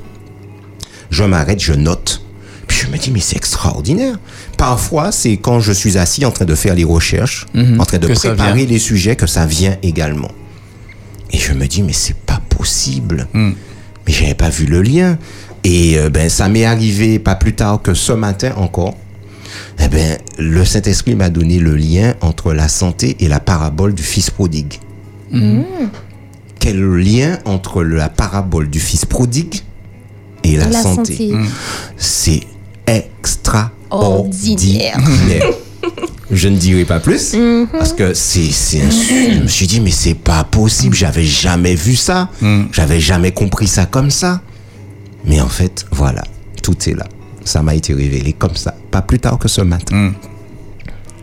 Je 1.11 1.25
m'arrête, 1.25 1.61
je 1.61 1.73
note. 1.73 2.23
Puis 2.69 2.79
je 2.87 2.93
me 2.93 2.97
dis, 2.99 3.11
mais 3.11 3.19
c'est 3.21 3.37
extraordinaire. 3.37 4.19
Parfois, 4.61 5.11
c'est 5.11 5.39
quand 5.39 5.59
je 5.59 5.73
suis 5.73 5.97
assis 5.97 6.27
en 6.27 6.31
train 6.31 6.45
de 6.45 6.55
faire 6.55 6.75
les 6.75 6.85
recherches, 6.85 7.47
en 7.79 7.85
train 7.87 7.97
de 7.97 8.09
préparer 8.09 8.67
les 8.67 8.79
sujets, 8.79 9.17
que 9.17 9.27
ça 9.27 9.47
vient 9.47 9.77
également. 9.83 10.31
Et 11.31 11.39
je 11.39 11.55
me 11.55 11.67
dis, 11.67 11.83
mais 11.83 11.95
c'est 11.95 12.17
pas 12.17 12.43
possible. 12.51 13.27
Mais 13.33 13.55
j'avais 14.13 14.35
pas 14.35 14.51
vu 14.51 14.67
le 14.67 14.83
lien. 14.83 15.19
Et 15.65 15.99
euh, 15.99 16.11
ben, 16.11 16.29
ça 16.29 16.51
m'est 16.51 16.67
arrivé 16.67 17.19
pas 17.19 17.37
plus 17.37 17.55
tard 17.55 17.81
que 17.81 17.95
ce 17.95 18.13
matin 18.13 18.53
encore. 18.57 18.97
Eh 19.79 19.89
ben, 19.89 20.19
le 20.39 20.65
Saint-Esprit 20.67 21.15
m'a 21.15 21.31
donné 21.31 21.59
le 21.59 21.75
lien 21.75 22.15
entre 22.21 22.53
la 22.53 22.69
santé 22.69 23.17
et 23.21 23.29
la 23.29 23.41
parabole 23.41 23.95
du 23.95 24.03
Fils 24.03 24.29
prodigue. 24.29 24.75
Quel 26.59 26.83
lien 26.83 27.39
entre 27.47 27.83
la 27.83 28.11
parabole 28.11 28.69
du 28.69 28.79
Fils 28.81 29.07
prodigue 29.07 29.63
et 30.45 30.57
la, 30.57 30.67
La 30.67 30.83
santé, 30.83 31.31
santé. 31.31 31.33
C'est 31.97 32.41
Ordinaire. 33.91 34.99
Je 36.31 36.49
ne 36.49 36.57
dirai 36.57 36.85
pas 36.85 37.01
plus 37.01 37.35
parce 37.73 37.93
que 37.93 38.15
c'est 38.15 38.51
je 38.51 39.43
me 39.43 39.49
suis 39.49 39.67
dit 39.67 39.81
mais 39.81 39.91
c'est 39.91 40.15
pas 40.15 40.45
possible, 40.45 40.95
j'avais 40.95 41.25
jamais 41.25 41.75
vu 41.75 41.97
ça. 41.97 42.29
J'avais 42.73 43.01
jamais 43.01 43.33
compris 43.33 43.67
ça 43.67 43.87
comme 43.87 44.11
ça. 44.11 44.41
Mais 45.25 45.41
en 45.41 45.49
fait, 45.49 45.85
voilà, 45.91 46.23
tout 46.63 46.77
est 46.89 46.95
là. 46.95 47.07
Ça 47.45 47.63
m'a 47.63 47.75
été 47.75 47.93
révélé 47.95 48.33
comme 48.33 48.55
ça, 48.55 48.75
pas 48.91 49.03
plus 49.03 49.19
tard 49.19 49.39
que 49.39 49.49
ce 49.49 49.61
matin. 49.61 50.13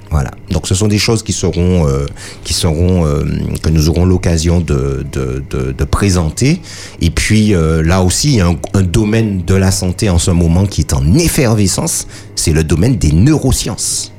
Voilà. 0.10 0.32
Donc 0.52 0.67
ce 0.67 0.76
sont 0.76 0.88
des 0.88 0.98
choses 0.98 1.22
qui 1.24 1.34
seront, 1.34 1.88
euh, 1.88 2.06
qui 2.43 2.54
seront, 2.54 3.06
euh, 3.06 3.24
que 3.62 3.70
nous 3.70 3.89
aurons 3.89 4.06
l'occasion 4.06 4.60
de, 4.62 5.06
de, 5.12 5.43
de, 5.50 5.72
de 5.74 5.84
présenter. 5.84 6.62
Et 7.02 7.10
puis 7.10 7.54
euh, 7.54 7.84
là 7.84 8.02
aussi, 8.02 8.30
il 8.30 8.36
y 8.36 8.41
a 8.41 8.48
un, 8.48 8.56
un 8.74 8.84
domaine 8.84 9.43
de 9.46 9.54
la 9.56 9.72
santé 9.72 10.10
en 10.10 10.17
ce 10.20 10.32
moment 10.32 10.65
qui 10.65 10.82
est 10.82 10.93
en 10.93 11.13
effervescence, 11.15 12.08
c'est 12.36 12.54
le 12.54 12.63
domaine 12.63 12.96
des 12.96 13.12
neurosciences. 13.12 14.13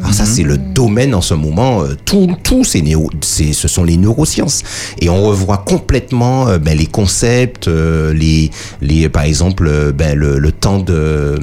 Alors 0.00 0.12
ça, 0.12 0.24
c'est 0.24 0.42
le 0.42 0.58
domaine 0.58 1.14
en 1.14 1.20
ce 1.20 1.34
moment. 1.34 1.82
euh, 1.82 1.96
tout, 2.04 2.36
tout 2.42 2.64
ces 2.64 2.82
néo, 2.82 3.08
c'est, 3.20 3.52
ce 3.52 3.68
sont 3.68 3.84
les 3.84 3.96
neurosciences. 3.96 4.64
Et 5.00 5.08
on 5.08 5.22
revoit 5.24 5.58
complètement 5.58 6.48
euh, 6.48 6.58
ben, 6.58 6.76
les 6.76 6.86
concepts, 6.86 7.68
euh, 7.68 8.12
les, 8.12 8.50
les, 8.80 9.08
par 9.08 9.22
exemple, 9.22 9.68
euh, 9.68 9.92
ben, 9.92 10.18
le, 10.18 10.40
le 10.40 10.50
temps 10.50 10.80
de, 10.80 11.38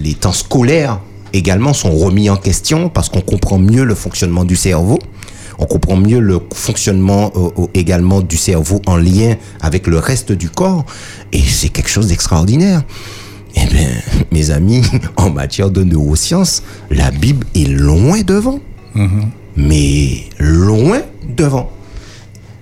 les 0.00 0.14
temps 0.14 0.32
scolaires 0.32 0.98
également 1.32 1.72
sont 1.72 1.92
remis 1.96 2.30
en 2.30 2.36
question 2.36 2.88
parce 2.88 3.08
qu'on 3.08 3.20
comprend 3.20 3.58
mieux 3.58 3.84
le 3.84 3.94
fonctionnement 3.94 4.44
du 4.44 4.56
cerveau. 4.56 4.98
On 5.58 5.64
comprend 5.66 5.96
mieux 5.96 6.20
le 6.20 6.38
fonctionnement 6.54 7.32
euh, 7.36 7.66
également 7.74 8.20
du 8.20 8.36
cerveau 8.36 8.82
en 8.86 8.96
lien 8.96 9.36
avec 9.60 9.86
le 9.86 9.98
reste 9.98 10.32
du 10.32 10.50
corps. 10.50 10.84
Et 11.32 11.40
c'est 11.40 11.70
quelque 11.70 11.88
chose 11.88 12.08
d'extraordinaire. 12.08 12.82
Eh 13.54 13.64
bien, 13.66 13.88
mes 14.32 14.50
amis, 14.50 14.82
en 15.16 15.30
matière 15.30 15.70
de 15.70 15.82
neurosciences, 15.82 16.62
la 16.90 17.10
Bible 17.10 17.46
est 17.54 17.68
loin 17.68 18.20
devant. 18.20 18.60
mais 19.56 20.24
loin 20.38 21.00
devant. 21.36 21.70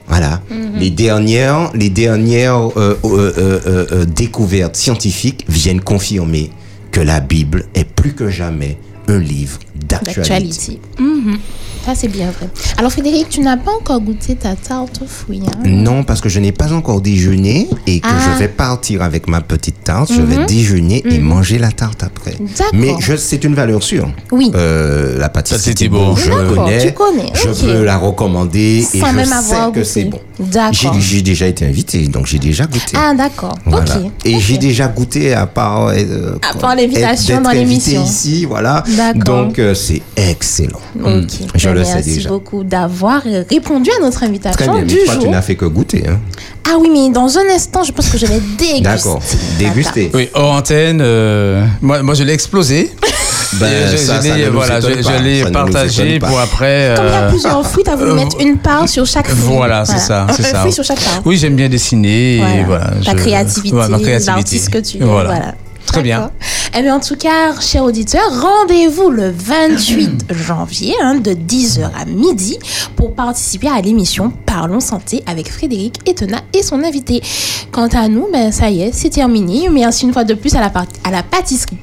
Voilà. 0.06 0.42
Les 0.78 0.90
dernières, 0.90 1.70
les 1.74 1.90
dernières 1.90 2.58
euh, 2.78 2.96
euh, 3.04 3.32
euh, 3.38 3.60
euh, 3.66 3.86
euh, 3.92 4.04
découvertes 4.04 4.76
scientifiques 4.76 5.44
viennent 5.48 5.80
confirmer 5.80 6.50
que 6.94 7.00
la 7.00 7.18
Bible 7.18 7.64
est 7.74 7.92
plus 7.92 8.14
que 8.14 8.30
jamais 8.30 8.78
un 9.08 9.18
livre 9.18 9.58
d'actualité. 9.88 10.80
Mhm. 10.98 11.38
Ça, 11.84 11.92
c'est 11.94 12.08
bien 12.08 12.30
vrai. 12.30 12.48
Alors, 12.78 12.90
Frédéric, 12.90 13.28
tu 13.28 13.40
n'as 13.40 13.58
pas 13.58 13.72
encore 13.78 14.00
goûté 14.00 14.36
ta 14.36 14.56
tarte 14.56 15.00
aux 15.02 15.06
fruits. 15.06 15.42
hein? 15.46 15.58
Non, 15.66 16.02
parce 16.02 16.22
que 16.22 16.30
je 16.30 16.40
n'ai 16.40 16.50
pas 16.50 16.72
encore 16.72 17.02
déjeuné 17.02 17.68
et 17.86 18.00
que 18.00 18.06
Ah. 18.08 18.32
je 18.32 18.38
vais 18.38 18.48
partir 18.48 19.02
avec 19.02 19.28
ma 19.28 19.42
petite 19.42 19.84
tarte. 19.84 20.10
Je 20.10 20.22
vais 20.22 20.46
déjeuner 20.46 21.02
et 21.06 21.18
manger 21.18 21.58
la 21.58 21.70
tarte 21.70 22.02
après. 22.02 22.36
D'accord. 22.40 22.70
Mais 22.72 22.94
c'est 23.18 23.44
une 23.44 23.54
valeur 23.54 23.82
sûre. 23.82 24.08
Oui. 24.32 24.50
Euh, 24.54 25.18
la 25.18 25.28
pâtisserie 25.28 25.60
Ça, 25.60 25.64
c'est 25.66 25.74
Thibault. 25.74 26.16
je 26.16 26.30
connais. 26.54 26.86
tu 26.86 26.92
connais, 26.94 27.32
Je 27.34 27.50
peux 27.66 27.84
la 27.84 27.98
recommander 27.98 28.78
et 28.94 29.00
Sans 29.00 29.10
je 29.10 29.16
même 29.16 29.26
sais 29.26 29.34
avoir 29.54 29.72
que 29.72 29.84
c'est 29.84 30.04
bon. 30.04 30.20
D'accord. 30.40 30.96
J'ai 30.98 31.20
déjà 31.20 31.46
été 31.46 31.66
invité, 31.66 32.06
donc 32.08 32.24
j'ai 32.24 32.38
déjà 32.38 32.64
goûté. 32.64 32.96
Ah, 32.96 33.12
d'accord. 33.14 33.58
Voilà. 33.66 33.98
Ok. 33.98 34.10
Et 34.24 34.40
j'ai 34.40 34.56
déjà 34.56 34.88
goûté 34.88 35.34
à 35.34 35.46
part, 35.46 35.88
euh, 35.88 36.38
À 36.50 36.56
part 36.58 36.74
l'invitation 36.74 37.42
dans 37.42 37.50
l'émission. 37.50 38.02
ici, 38.04 38.46
voilà. 38.46 38.82
D'accord. 38.96 39.46
Donc 39.46 39.58
euh, 39.58 39.74
c'est 39.74 40.02
excellent. 40.16 40.80
Mm. 40.94 41.20
Je 41.54 41.68
Ben, 41.68 41.74
le 41.74 41.84
sais 41.84 41.94
Merci 41.94 42.14
déjà. 42.16 42.28
beaucoup 42.28 42.64
d'avoir 42.64 43.22
répondu 43.22 43.90
à 43.98 44.02
notre 44.02 44.16
Très 44.18 44.26
invitation 44.26 44.72
bien, 44.72 44.80
mais 44.82 44.86
du 44.86 44.96
toi 45.04 45.14
tu 45.16 45.20
jour. 45.22 45.30
n'as 45.30 45.42
fait 45.42 45.56
que 45.56 45.64
goûter. 45.66 46.04
Hein. 46.08 46.18
Ah 46.66 46.76
oui, 46.80 46.88
mais 46.92 47.10
dans 47.12 47.36
un 47.38 47.46
instant, 47.54 47.82
je 47.84 47.92
pense 47.92 48.08
que 48.08 48.16
je 48.18 48.26
vais 48.26 48.40
déguster. 48.58 48.80
D'accord, 48.82 49.20
déguster. 49.58 50.10
Oui, 50.14 50.28
hors 50.34 50.52
antenne, 50.52 51.00
euh, 51.02 51.64
moi, 51.82 52.02
moi 52.02 52.14
je 52.14 52.22
l'ai 52.24 52.32
explosé. 52.32 52.90
Ben, 53.60 53.68
je, 53.88 53.96
ça, 53.98 54.16
je 54.20 54.28
ça 54.28 54.36
l'ai 54.36 54.48
voilà, 54.48 54.80
je, 54.80 55.22
l'ai 55.22 55.44
partagé 55.52 56.18
pour 56.18 56.40
après. 56.40 56.92
Comme 56.96 57.06
il 57.06 57.12
y 57.12 57.14
a 57.14 57.28
plusieurs 57.28 57.64
fruits, 57.64 57.84
tu 57.84 57.90
as 57.90 57.94
voulu 57.94 58.10
euh, 58.10 58.14
mettre 58.14 58.40
une 58.40 58.58
part 58.58 58.88
sur 58.88 59.06
chaque 59.06 59.28
fruit. 59.28 59.54
Voilà, 59.54 59.84
c'est 59.84 59.98
ça, 60.00 60.26
c'est 60.34 60.42
ça. 60.42 60.58
fruit 60.60 60.72
sur 60.72 60.82
chaque 60.82 60.98
part. 60.98 61.22
Oui, 61.24 61.36
j'aime 61.36 61.54
bien 61.54 61.68
dessiner. 61.68 62.38
Voilà. 62.38 62.54
Et 62.56 62.64
voilà, 62.64 62.90
Ta 63.04 63.12
je- 63.12 63.16
créativité, 63.16 63.70
voilà, 63.76 63.90
ma 63.90 63.98
créativité. 64.00 64.32
l'artiste 64.34 64.70
que 64.70 64.78
tu 64.78 64.96
es. 64.96 65.04
Voilà. 65.04 65.54
Très 65.86 66.02
bien. 66.02 66.30
Eh 66.76 66.82
bien, 66.82 66.96
en 66.96 67.00
tout 67.00 67.16
cas, 67.16 67.58
chers 67.60 67.84
auditeurs, 67.84 68.40
rendez-vous 68.40 69.10
le 69.10 69.30
28 69.30 70.26
janvier 70.30 70.94
hein, 71.00 71.14
de 71.14 71.30
10h 71.30 71.90
à 71.96 72.04
midi 72.04 72.58
pour 72.96 73.14
participer 73.14 73.68
à 73.68 73.80
l'émission 73.80 74.32
Parlons 74.54 74.78
Santé 74.78 75.20
avec 75.26 75.50
Frédéric 75.50 76.08
Etena 76.08 76.40
et 76.52 76.62
son 76.62 76.84
invité. 76.84 77.20
Quant 77.72 77.88
à 77.88 78.06
nous, 78.06 78.28
ben, 78.32 78.52
ça 78.52 78.70
y 78.70 78.82
est, 78.82 78.92
c'est 78.92 79.10
terminé. 79.10 79.68
Merci 79.68 80.04
une 80.04 80.12
fois 80.12 80.22
de 80.22 80.34
plus 80.34 80.54
à 80.54 80.60
la, 80.60 80.70
pâtisserie 81.24 81.76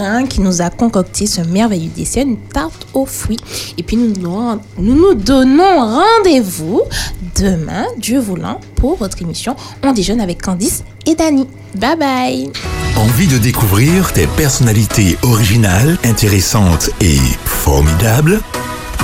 hein, 0.00 0.26
qui 0.26 0.40
nous 0.40 0.60
a 0.60 0.70
concocté 0.70 1.26
ce 1.26 1.40
merveilleux 1.42 1.92
dessert, 1.96 2.26
une 2.26 2.36
tarte 2.36 2.88
aux 2.94 3.06
fruits. 3.06 3.38
Et 3.78 3.84
puis, 3.84 3.96
nous, 3.96 4.12
nous, 4.16 4.58
nous 4.76 5.14
donnons 5.14 5.78
rendez-vous 5.78 6.82
demain, 7.40 7.86
Dieu 7.96 8.18
voulant, 8.18 8.58
pour 8.74 8.96
votre 8.96 9.22
émission 9.22 9.54
On 9.84 9.92
déjeune 9.92 10.20
avec 10.20 10.42
Candice 10.42 10.82
et 11.06 11.14
Dani. 11.14 11.46
Bye 11.76 11.96
bye 11.96 12.50
Envie 12.96 13.28
de 13.28 13.38
découvrir 13.38 14.10
des 14.16 14.26
personnalités 14.26 15.16
originales, 15.22 15.96
intéressantes 16.02 16.90
et 17.00 17.18
formidables? 17.44 18.40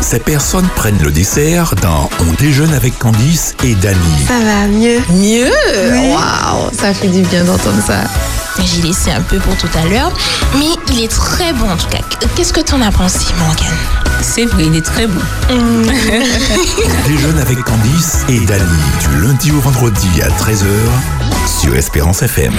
Ces 0.09 0.21
personnes 0.21 0.69
prennent 0.77 1.03
le 1.03 1.11
dessert 1.11 1.75
dans 1.83 2.09
On 2.21 2.33
déjeune 2.35 2.73
avec 2.73 2.97
Candice 2.97 3.57
et 3.65 3.75
Dany. 3.75 3.99
Ça 4.29 4.39
va 4.39 4.69
mieux? 4.69 5.01
Mieux? 5.11 5.51
Waouh, 6.13 6.71
ça 6.73 6.95
fait 6.95 7.09
du 7.09 7.23
bien 7.23 7.43
d'entendre 7.43 7.83
ça. 7.85 8.05
J'ai 8.65 8.83
laissé 8.83 9.11
un 9.11 9.21
peu 9.21 9.39
pour 9.39 9.57
tout 9.57 9.69
à 9.77 9.85
l'heure, 9.89 10.13
mais 10.61 10.69
il 10.93 11.03
est 11.03 11.11
très 11.11 11.53
bon 11.55 11.69
en 11.69 11.77
tout 11.77 11.89
cas. 11.89 11.99
Qu'est-ce 12.37 12.53
que 12.53 12.61
t'en 12.61 12.81
as 12.83 12.93
pensé, 12.93 13.27
Morgane? 13.37 13.77
C'est 14.23 14.45
vrai, 14.45 14.67
il 14.67 14.77
est 14.77 14.85
très 14.85 15.09
bon. 15.09 15.21
On 15.51 17.09
déjeune 17.09 17.39
avec 17.41 17.65
Candice 17.65 18.19
et 18.29 18.39
Dany 18.39 18.63
du 19.01 19.27
lundi 19.27 19.51
au 19.51 19.59
vendredi 19.59 20.23
à 20.23 20.29
13h 20.29 20.67
sur 21.61 21.75
Espérance 21.75 22.23
FM. 22.23 22.55